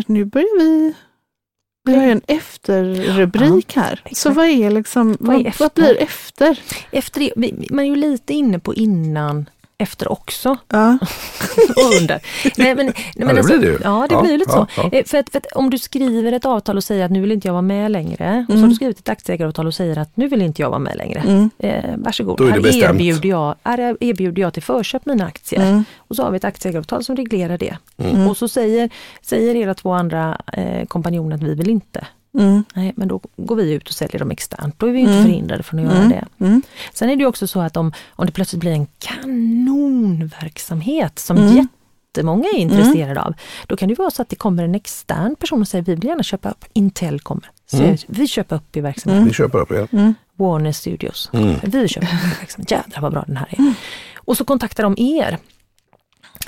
[0.07, 0.95] nu börjar vi,
[1.85, 3.93] vi har ju en efterrubrik här.
[3.93, 4.17] exakt.
[4.17, 5.65] Så vad är liksom, Vad är vad, efter?
[5.65, 6.61] vad blir efter?
[6.91, 9.47] Efter det, man är ju lite inne på innan,
[9.81, 10.57] efter också.
[10.69, 10.99] Ja.
[11.77, 12.21] och under.
[12.57, 12.95] Nej, men, nej,
[13.27, 13.79] men det blir det ju.
[13.85, 14.81] Ja, det Ja, blir lite ja, så.
[14.93, 14.99] ja.
[14.99, 17.33] Eh, För, att, för att om du skriver ett avtal och säger att nu vill
[17.33, 18.69] inte jag vara med längre, och så har Mm.
[18.71, 21.21] du skrivit ett aktieägaravtal och säger att nu vill inte jag vara med längre.
[21.21, 21.51] Mm.
[21.59, 22.85] Eh, varsågod, här, bestämt.
[22.95, 25.63] erbjuder jag, här erbjuder jag till förköp mina aktier.
[25.63, 25.85] Mm.
[25.99, 27.77] Och så har vi ett aktieägaravtal som reglerar det.
[27.99, 28.29] Mm.
[28.29, 28.91] Och så säger,
[29.23, 32.07] säger era två andra eh, kompanjoner att vi vill inte.
[32.35, 32.65] Mm.
[32.75, 34.75] Nej, men då går vi ut och säljer dem externt.
[34.79, 35.25] Då är vi inte Mm.
[35.25, 36.09] förhindrade från att göra Mm.
[36.09, 36.25] det.
[36.45, 36.63] Mm.
[36.95, 41.57] Sen är det också så att om, om det plötsligt blir en kanonverksamhet som Mm.
[41.57, 43.35] jättemånga är intresserade av,
[43.67, 46.05] då kan det vara så att det kommer en extern person och säger vi vill
[46.09, 47.97] gärna köpa upp, Intel kommer, Mm.
[48.07, 49.93] vi köper upp i verksamheten, Vi köper upp.
[49.93, 50.15] Mm.
[50.37, 51.55] Warner Studios, Mm.
[51.63, 53.73] vi köper upp i verksamheten, jädrar vad bra den här är.
[54.17, 55.39] Och så kontaktar de er,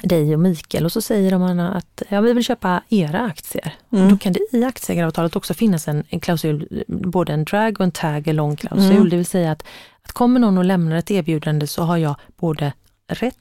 [0.03, 3.75] dig och Mikael och så säger de att ja, vi vill köpa era aktier.
[3.93, 4.09] Mm.
[4.09, 7.93] Då kan det i aktieägaravtalet också finnas en, en klausul, både en drag och en
[7.93, 9.09] tag along klausul, Mm.
[9.09, 9.65] det vill säga att,
[10.03, 12.73] att kommer någon och lämnar ett erbjudande så har jag både
[13.09, 13.37] rätt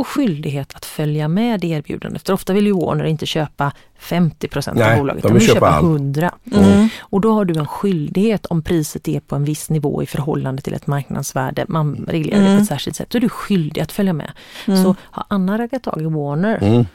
[0.00, 2.26] och skyldighet att följa med i erbjudandet.
[2.26, 5.48] För ofta vill ju Warner inte köpa 50% av Nej, bolaget, de de vill vill
[5.48, 5.84] köpa köpa allt.
[5.84, 6.30] 100.
[6.52, 6.88] Mm.
[7.00, 10.62] Och då har du en skyldighet om priset är på en viss nivå i förhållande
[10.62, 12.62] till ett marknadsvärde, man reglerar det på Mm.
[12.62, 14.30] ett särskilt sätt, så är du skyldig att följa med.
[14.66, 14.82] Mm.
[14.84, 16.86] Så har Anna raggat tag i Warner Mm.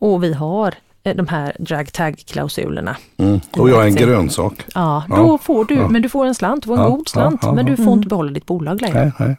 [0.00, 0.74] och vi har
[1.04, 2.96] eh, de här drag tag-klausulerna.
[3.16, 3.40] Mm.
[3.56, 4.64] Och jag är en grönsak.
[4.74, 5.16] Ja, Ja.
[5.16, 5.88] då får du, Ja.
[5.88, 7.72] men du får en slant, du får en Ja, god slant, ja, ja, men du
[7.72, 7.76] ja.
[7.76, 7.94] får Mm.
[7.94, 9.12] inte behålla ditt bolag längre.
[9.18, 9.36] Nej, nej.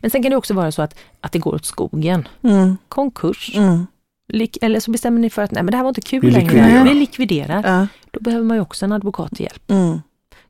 [0.00, 2.28] Men sen kan det också vara så att, att det går åt skogen.
[2.42, 2.76] Mm.
[2.88, 3.52] Konkurs.
[3.54, 3.86] Mm.
[4.28, 6.30] Lik, eller så bestämmer ni för att nej men det här var inte kul Vi
[6.30, 6.84] längre, likviderar.
[6.84, 7.62] vi likviderar.
[7.78, 7.86] Ja.
[8.10, 9.70] Då behöver man ju också en advokat till hjälp.
[9.70, 10.00] Mm.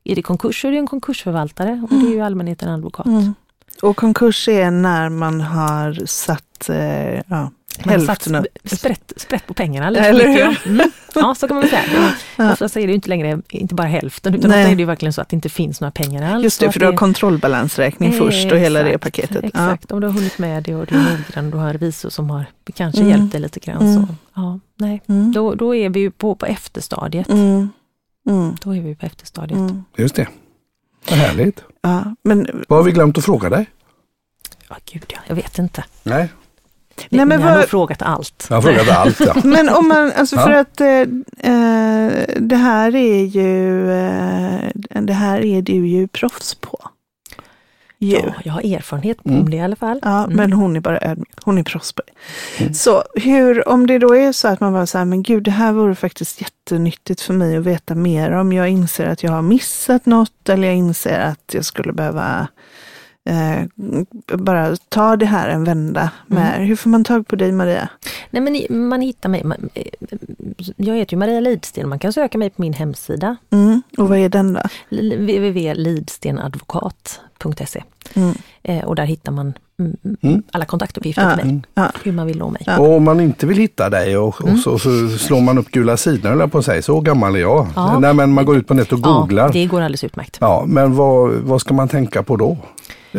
[0.03, 2.69] Är det konkurs så är det en konkursförvaltare och det är ju i allmänhet en
[2.69, 3.05] advokat.
[3.05, 3.33] Mm.
[3.81, 9.13] Och konkurs är när man har satt eh, ja, Man har satt hälften sp- sprätt,
[9.17, 9.89] sprätt på pengarna.
[9.89, 10.39] Lite Eller hur?
[10.39, 10.55] ja.
[10.65, 10.91] Mm.
[11.15, 12.13] Ja, så kan man väl säga.
[12.37, 12.51] Ja.
[12.51, 14.59] Oftast är det ju inte längre, inte bara hälften, utan Nej.
[14.61, 16.43] ofta är det ju verkligen så att det inte finns några pengar alls.
[16.43, 19.37] Just det, för du har kontrollbalansräkning först och hela det Exakt, paketet.
[19.41, 19.47] Ja.
[19.47, 21.73] Exakt, om du har hunnit med det och du är noggrann och du har en
[21.73, 23.11] revisor som har kanske Mm.
[23.11, 23.81] hjälpt dig lite grann.
[23.81, 23.93] Mm.
[24.07, 25.01] Så, ja, nej.
[25.07, 25.31] Mm.
[25.31, 27.29] Då, då är vi ju på, på efterstadiet.
[27.29, 27.69] Mm.
[28.29, 28.55] Mm.
[28.63, 29.59] Då är vi på efterstadiet.
[29.59, 29.83] Mm.
[29.97, 30.27] Just det.
[31.09, 31.63] Vad härligt.
[31.81, 33.65] Ja, men Vad har vi glömt att fråga dig?
[34.69, 35.83] Ja, gud ja, jag vet inte.
[36.03, 36.29] Nej,
[37.09, 38.47] Nej, men ni har vad- nog frågat allt.
[38.49, 39.19] jag frågade allt.
[39.19, 39.35] Ja.
[39.43, 40.41] Men om man, alltså Ja.
[40.43, 40.87] för att eh,
[41.51, 44.69] eh, det här är ju, eh,
[45.01, 46.79] det här är du ju proffs på.
[47.99, 48.15] Ju.
[48.17, 49.49] Ja, jag har erfarenhet om Mm.
[49.49, 49.99] det i alla fall.
[50.01, 50.35] Ja, Mm.
[50.37, 51.29] men hon är bara ödmjuk.
[51.43, 52.13] Hon är proffs på det.
[52.63, 52.73] Mm.
[52.73, 55.51] Så hur, om det då är så att man bara så här, men gud, det
[55.51, 58.53] här vore faktiskt jättenyttigt för mig att veta mer om.
[58.53, 62.47] Jag inser att jag har missat något eller jag inser att jag skulle behöva
[63.25, 63.63] eh,
[64.37, 66.67] bara ta det här en vända med.
[66.67, 67.89] Hur får man tag på dig Maria?
[68.29, 69.43] Nej, men man hittar mig.
[69.43, 69.85] Man, eh,
[70.75, 71.89] jag heter ju Maria Lidsten.
[71.89, 73.35] Man kan söka mig på min hemsida.
[73.51, 73.81] Mm.
[73.97, 74.61] Och vad är den då?
[74.89, 78.33] www.lidstenadvokat.se Mm.
[78.63, 80.43] eh, och där hittar man mm, Mm.
[80.51, 81.37] alla kontaktuppgifter Ja.
[81.37, 81.61] till mig.
[81.73, 81.91] Ja.
[82.03, 82.61] Hur man vill nå mig.
[82.65, 82.77] Ja.
[82.79, 85.97] Och om man inte vill hitta dig och, och så, så slår man upp gula
[85.97, 86.81] sidor eller på sig.
[86.81, 87.67] Så gammal är jag.
[87.75, 87.99] Ja.
[87.99, 89.45] Nej, men man går ut på nätet och googlar.
[89.45, 90.37] Ja, det går alldeles utmärkt.
[90.41, 92.57] Ja, men vad, vad ska man tänka på då?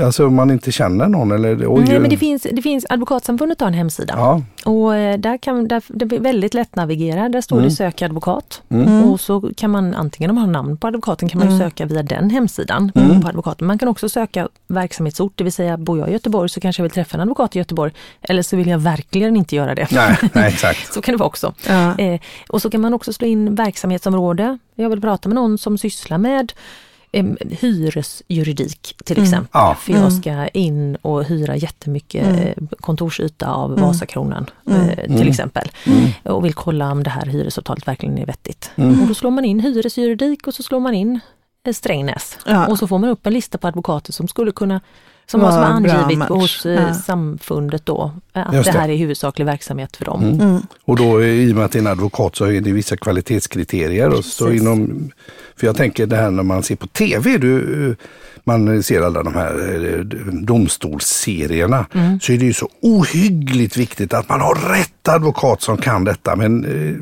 [0.04, 1.66] Alltså om man inte känner någon eller?
[1.74, 5.36] Oj, Nej, men det finns, det finns Advokatsamfundet har en hemsida Ja, och eh, där
[5.38, 7.28] kan där, det är väldigt lätt navigera.
[7.28, 7.68] Där står Mm.
[7.68, 9.04] det sök advokat Mm.
[9.04, 11.58] och så kan man antingen om man har namn på advokaten kan man Mm.
[11.60, 13.20] söka via den hemsidan Mm.
[13.22, 13.66] på advokaten.
[13.66, 16.84] Man kan också söka verksamhetsort, det vill säga bor jag i Göteborg så kanske jag
[16.84, 19.86] vill träffa en advokat i Göteborg eller så vill jag verkligen inte göra det.
[19.90, 20.92] nej, nej exakt.
[20.94, 21.54] Så kan det vara också.
[21.68, 21.98] Ja.
[21.98, 24.58] Eh, och så kan man också slå in verksamhetsområde.
[24.74, 26.52] Jag vill prata med någon som sysslar med
[27.12, 29.24] eh, hyresjuridik till Mm.
[29.28, 29.48] exempel.
[29.52, 29.76] Ja.
[29.80, 30.10] För jag Mm.
[30.10, 32.38] ska in och hyra jättemycket Mm.
[32.40, 33.84] eh, kontorsyta av Mm.
[33.84, 34.80] Vasakronan Mm.
[34.88, 35.28] eh, till Mm.
[35.28, 35.68] exempel.
[35.86, 36.10] Mm.
[36.22, 38.70] Och vill kolla om det här hyresavtalet verkligen är vettigt.
[38.76, 39.00] Mm.
[39.02, 41.20] Och då slår man in hyresjuridik och så slår man in
[41.74, 42.38] Strängnäs.
[42.46, 42.66] Ja.
[42.66, 44.80] Och så får man upp en lista på advokater som skulle kunna
[45.30, 46.28] som, Vara har, som angivit match.
[46.28, 46.94] hos eh, Ja.
[46.94, 48.78] samfundet då, eh, att Just det det.
[48.78, 50.22] här är huvudsaklig verksamhet för dem.
[50.24, 50.40] Mm.
[50.40, 50.62] Mm.
[50.84, 54.08] Och då i och med att det är en advokat så är det vissa kvalitetskriterier.
[54.08, 55.10] Och så inom,
[55.56, 57.96] för jag tänker det här när man ser på tv, du,
[58.44, 59.54] man ser alla de här
[59.94, 60.00] eh,
[60.32, 62.20] domstolsserierna, Mm.
[62.20, 66.36] så är det ju så ohyggligt viktigt att man har rätt advokat som kan detta.
[66.36, 66.94] Men eh,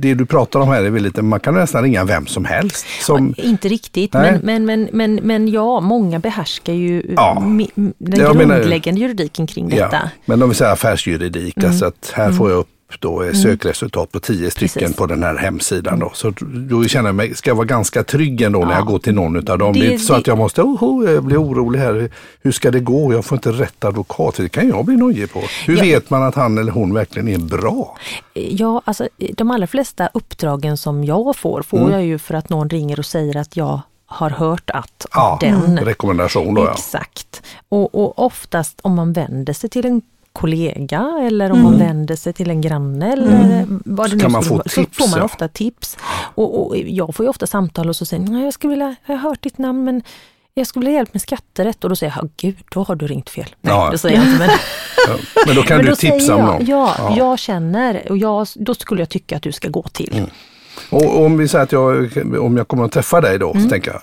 [0.00, 2.86] det du pratar om här är väl lite, man kan nästan ringa vem som helst.
[3.00, 7.40] Som, Inte riktigt, men, men, men, men, men ja, många behärskar ju Ja.
[7.74, 9.88] Den Jag menar- grundläggande juridiken kring detta.
[10.02, 11.70] Ja, men om vi säger affärsjuridik, Mm.
[11.70, 12.68] alltså att här får jag upp
[13.00, 14.96] då är sökresultat på tio stycken Precis.
[14.96, 15.98] på den här hemsidan.
[15.98, 16.10] Då.
[16.14, 16.32] Så
[16.70, 18.74] då känner jag mig, ska jag vara ganska trygg ändå när Ja.
[18.78, 19.72] jag går till någon utav dem.
[19.72, 22.10] Det, Det- är inte så det- att jag måste, oh, jag blir orolig här.
[22.42, 23.12] Hur ska det gå?
[23.12, 24.34] Jag får inte rätt advokat.
[24.36, 25.42] Det kan jag bli nojig på.
[25.66, 25.82] Hur Ja.
[25.82, 27.96] vet man att han eller hon verkligen är bra?
[28.34, 31.92] Ja, alltså de allra flesta uppdragen som jag får, får Mm.
[31.92, 33.80] jag ju för att någon ringer och säger att jag
[34.10, 35.78] har hört att Ja, den.
[35.78, 36.70] rekommendation då ja.
[36.72, 37.42] Exakt.
[37.68, 40.02] Och, och oftast om man vänder sig till en
[40.32, 44.32] kollega eller om man vänder sig till en granne eller vad det Så nu kan
[44.32, 45.24] man skulle få tips, så får man ja.
[45.24, 45.96] ofta tips.
[46.34, 49.14] Och, och jag får ju ofta samtal och så säger "Nej, jag skulle vilja, jag
[49.16, 50.02] har hört ditt namn men
[50.54, 53.06] jag skulle vilja hjälp med skatterätt och då säger jag, "Ja, gud, då har du
[53.06, 53.46] ringt fel.
[53.60, 53.90] Nej, Ja.
[53.90, 54.38] det säger jag inte.
[54.38, 54.50] Men,
[55.46, 56.66] Men då kan men du då tipsa om någon.
[56.66, 57.14] Ja, Ja.
[57.16, 60.12] jag känner och jag, då skulle jag tycka att du ska gå till.
[60.18, 60.30] Mm.
[60.90, 62.10] Och, om vi säger att jag,
[62.40, 63.62] om jag kommer att träffa dig då, Mm.
[63.62, 64.00] så tänker jag,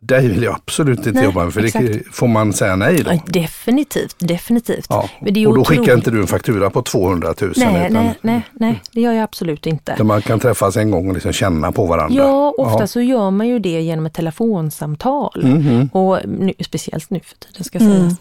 [0.00, 1.52] dig vill jag absolut inte Nej, jobba med.
[1.54, 2.16] För det, exakt.
[2.16, 3.10] får man säga nej då?
[3.26, 4.86] Definitivt, definitivt.
[4.88, 5.08] Ja.
[5.20, 7.52] Det Och då otroligt- skickar inte du en faktura på 200 000?
[7.56, 9.94] Nej, utan, nej, nej, nej, det gör jag absolut inte.
[9.96, 12.16] Där man kan träffas en gång och liksom känna på varandra?
[12.24, 12.86] Ja, ofta Ja.
[12.86, 15.40] så gör man ju det genom ett telefonsamtal.
[15.44, 15.88] Mhm.
[15.92, 18.12] Och nu, speciellt nu för tiden ska sägas.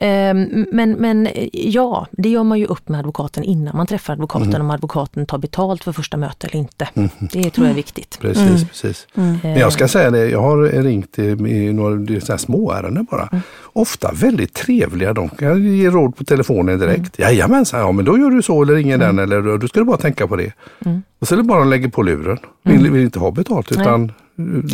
[0.00, 4.48] Ehm, Men, men ja, det gör man ju upp med advokaten innan man träffar advokaten
[4.48, 4.60] Mm.
[4.60, 6.88] om advokaten tar betalt för första mötet eller inte.
[7.32, 8.18] Det tror jag är viktigt.
[8.20, 9.06] Precis, precis.
[9.14, 9.36] Mm.
[9.42, 13.28] Men jag ska säga det, jag har ringt i, några så små ärenden bara.
[13.32, 13.42] Mm.
[13.72, 17.18] Ofta väldigt trevliga, de kan ge råd på telefonen direkt.
[17.18, 17.30] Mm.
[17.30, 19.96] Jajamensan, ja men då gör du så eller ringer den eller då ska du bara
[19.96, 20.52] tänka på det.
[20.86, 21.02] Mm.
[21.20, 22.38] Och så är det bara att lägga på luren.
[22.64, 24.12] Vill, vill inte ha betalt utan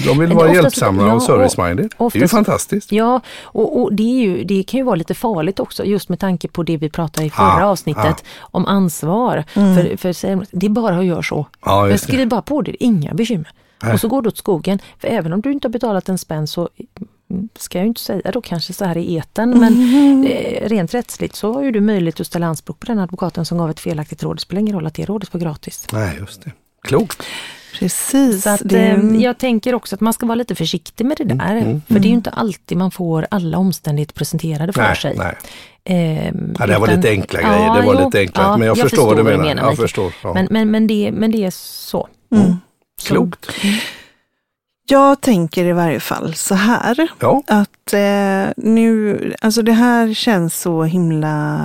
[0.07, 1.91] de vill vara hjälpsamma ja, och service-minded.
[2.13, 2.93] Det är ju fantastiskt.
[2.93, 6.21] Ja, och, och det, är ju, det kan ju vara lite farligt också just med
[6.21, 9.45] tanke på det vi pratade i förra Ja, avsnittet om ansvar.
[9.55, 11.47] För, för säger- det är bara att göra så.
[11.65, 13.49] Ja, Jag skriver bara på det, inga bekymmer.
[13.83, 13.95] Nej.
[13.95, 14.79] Och så går det åt skogen.
[14.99, 16.69] För även om du inte har betalat en spänn så
[17.31, 20.95] mm, ska jag ju inte säga då kanske så här i eten men eh, rent
[20.95, 23.81] rättsligt så har ju du möjlighet att ställa anspråk på den advokaten som gav ett
[23.81, 24.37] felaktigt råd.
[24.37, 25.87] Det spelar ingen roll att det rådet var gratis.
[25.93, 26.53] Nej, just det.
[26.83, 27.23] Klokt.
[27.85, 28.43] Precis.
[28.43, 31.81] Så att, eh, jag tänker också att man ska vara lite försiktig med det där.
[31.89, 35.15] För det är ju inte alltid man får alla omständigheter presenterade för Nej, sig.
[35.17, 35.35] nej.
[35.85, 37.75] Ehm, Ja, det var utan- lite enkla grejer.
[37.81, 38.59] Det var jo, lite enklare.
[38.59, 39.45] men jag, förstår vad du menar.
[39.47, 39.77] Jag Mikael.
[39.77, 40.13] förstår.
[40.23, 40.35] Ja.
[40.35, 42.09] Men, men, men, det, men det är så.
[42.35, 42.57] mm.
[43.01, 43.51] Så- Klokt.
[44.87, 47.09] Jag tänker i varje fall så här.
[47.21, 47.43] Ja.
[47.47, 51.61] Att eh, nu, alltså det här känns så himla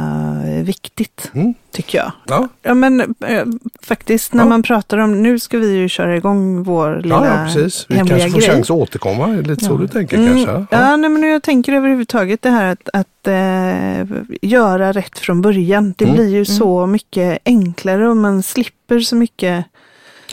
[0.64, 1.54] viktigt, Mm.
[1.72, 2.12] tycker jag.
[2.28, 2.48] Ja.
[2.64, 3.44] Ja men eh,
[3.84, 4.50] faktiskt när Ja.
[4.50, 7.86] man pratar om, nu ska vi ju köra igång vår lilla Ja, precis.
[7.90, 8.50] Vi kanske får grej.
[8.50, 9.28] chans att återkomma.
[9.28, 10.76] Är Lite så du tänker Mm, kanske?
[10.78, 14.08] ja, nej, men jag tänker överhuvudtaget det här att, att eh,
[14.42, 15.94] göra rätt från början.
[15.98, 16.16] Det Mm.
[16.16, 19.66] blir ju så mycket enklare och man slipper så mycket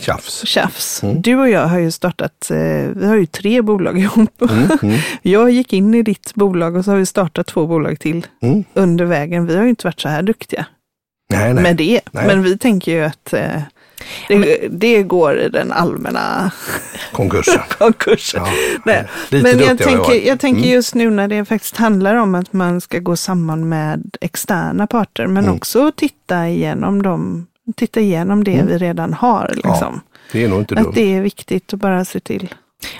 [0.00, 0.46] Tjafs.
[0.46, 1.02] tjafs.
[1.02, 1.22] Mm.
[1.22, 2.56] Du och jag har ju startat, eh,
[2.96, 4.42] vi har ju tre bolag ihop.
[4.42, 7.98] Mm, mm, Jag gick in i ditt bolag och så har vi startat två bolag
[8.00, 8.64] till mm.
[8.74, 9.46] under vägen.
[9.46, 10.66] Vi har ju inte varit så här duktiga
[11.32, 11.62] Nej, nej.
[11.62, 12.00] med det.
[12.10, 12.26] Nej.
[12.26, 13.60] Men vi tänker ju att eh,
[14.28, 16.50] det, det går i den allmänna
[17.12, 17.60] Konkursen.
[17.78, 18.42] konkursen.
[18.44, 19.04] Ja.
[19.30, 20.26] Men jag tänker, varit.
[20.26, 20.70] jag tänker Mm.
[20.74, 25.26] just nu när det faktiskt handlar om att man ska gå samman med externa parter,
[25.26, 25.56] men Mm.
[25.56, 27.46] också titta igenom, dem,
[27.76, 28.66] titta igenom det Mm.
[28.66, 29.52] vi redan har.
[29.56, 30.00] Liksom.
[30.32, 30.86] Det är nog inte dumt.
[30.88, 32.54] Att det är viktigt att bara se till.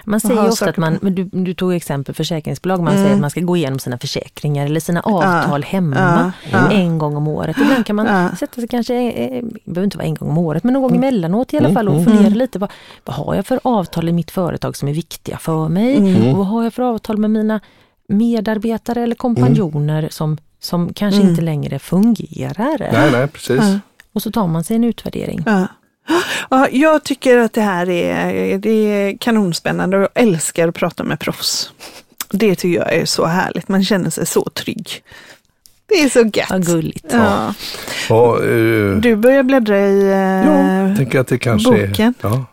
[0.05, 3.03] Man säger Aha, ju ofta saker att man, du, du tog exempel försäkringsbolag, man Mm.
[3.05, 6.71] säger att man ska gå igenom sina försäkringar eller sina avtal hemma ja, ja.
[6.73, 7.57] en gång om året.
[7.61, 8.37] Ibland kan man Ja.
[8.37, 10.97] sätta sig kanske, eh, det behöver inte vara en gång om året, men någon gång
[10.97, 12.05] emellanåt i alla Mm, fall och mm.
[12.07, 12.59] fundera lite.
[12.59, 12.71] Vad,
[13.05, 15.97] vad har jag för avtal i mitt företag som är viktiga för mig?
[15.97, 16.29] Mm.
[16.29, 17.61] Och vad har jag för avtal med mina
[18.09, 21.31] medarbetare eller kompanjoner som, som kanske Mm.
[21.31, 22.89] inte längre fungerar?
[22.93, 23.61] Nej, nej, precis.
[24.17, 24.19] Ja.
[24.19, 25.43] Och så tar man sig en utvärdering.
[25.47, 25.67] Ja.
[26.51, 31.05] Ja, jag tycker att det här är, det är kanonspännande och jag älskar att prata
[31.05, 31.71] med proffs.
[32.31, 35.03] Det tycker jag är så härligt, man känner sig så trygg.
[35.89, 36.51] Det är så gött.
[36.51, 37.07] Vad gulligt.
[37.13, 37.55] Ja.
[38.11, 42.15] Och, eh, Du börjar bläddra i, eh, ja, tänker att det kanske boken.
[42.23, 42.45] är ja,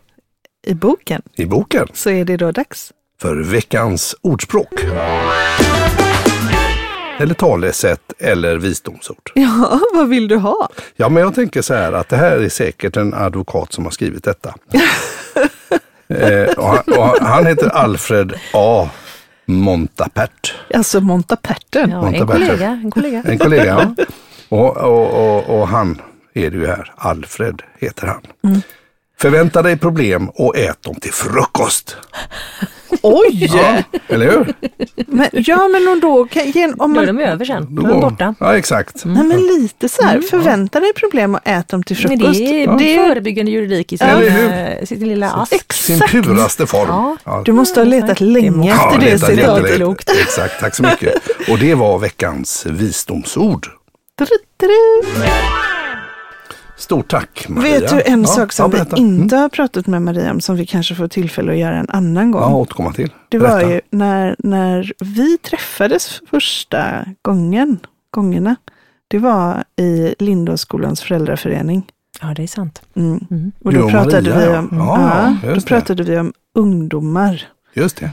[0.68, 2.92] i boken, i boken så är det då dags.
[3.22, 4.74] för veckans ordspråk.
[7.20, 9.32] Eller talesätt eller visdomsord.
[9.36, 10.70] Ja, vad vill du ha?
[10.96, 13.92] Ja, men jag tänker så här att det här är säkert en advokat som har
[13.92, 14.56] skrivit detta.
[16.08, 18.90] eh, och han, och han heter Alfred A.
[19.46, 20.54] Montapert.
[20.74, 21.90] Alltså Montaperten.
[21.90, 22.46] Ja, en Montaberter.
[22.48, 22.68] kollega.
[22.68, 23.24] En kollega.
[23.26, 23.94] En kollega.
[23.98, 24.06] ja.
[24.50, 26.02] och, och, och, och han
[26.34, 26.94] är det ju här.
[26.96, 28.22] Alfred heter han.
[28.44, 28.62] Mm.
[29.20, 31.98] Förvänta dig problem och ät dem till frukost.
[33.02, 33.50] Oj!
[33.54, 34.54] Ja, eller hur?
[35.08, 36.44] Men, ja, men då kan,
[36.78, 37.76] om Då är man, de över sen.
[37.76, 38.36] Då är de borta.
[38.40, 39.06] Ja, exakt.
[39.06, 42.40] nej, men lite så här, förvänta dig problem och ät dem till Men frukost.
[42.40, 44.52] det är det är, förebyggande juridik i sin, hur?
[44.52, 45.74] eh, sin lilla ask.
[45.74, 46.12] Sin exakt.
[46.12, 46.88] puraste form.
[46.90, 47.18] Ja.
[47.24, 47.42] Ja.
[47.46, 50.10] Du måste ha letat länge Ja, efter det citatet.
[50.22, 51.14] Exakt, tack så mycket.
[51.50, 53.68] Och det var veckans visdomsord.
[54.18, 54.28] Tru,
[54.60, 55.14] tru.
[56.84, 57.80] Stort tack Maria.
[57.80, 60.56] Vet du en ja, sak som ja, vi inte har pratat med Maria om som
[60.56, 62.42] vi kanske får tillfälle att göra en annan gång?
[62.42, 63.12] Ja, återkomma till.
[63.30, 67.80] Det var ju när, när vi träffades första gången,
[68.12, 68.56] gångerna.
[69.08, 71.84] Det var i Lindåsskolans föräldraförening.
[72.22, 72.82] Ja, det är sant.
[72.96, 73.20] Mm.
[73.32, 73.52] Mm.
[73.64, 75.66] Och då Jo, pratade, Maria, vi om, Ja, ja, då det.
[75.66, 77.44] pratade vi om ungdomar.
[77.74, 78.12] Just det.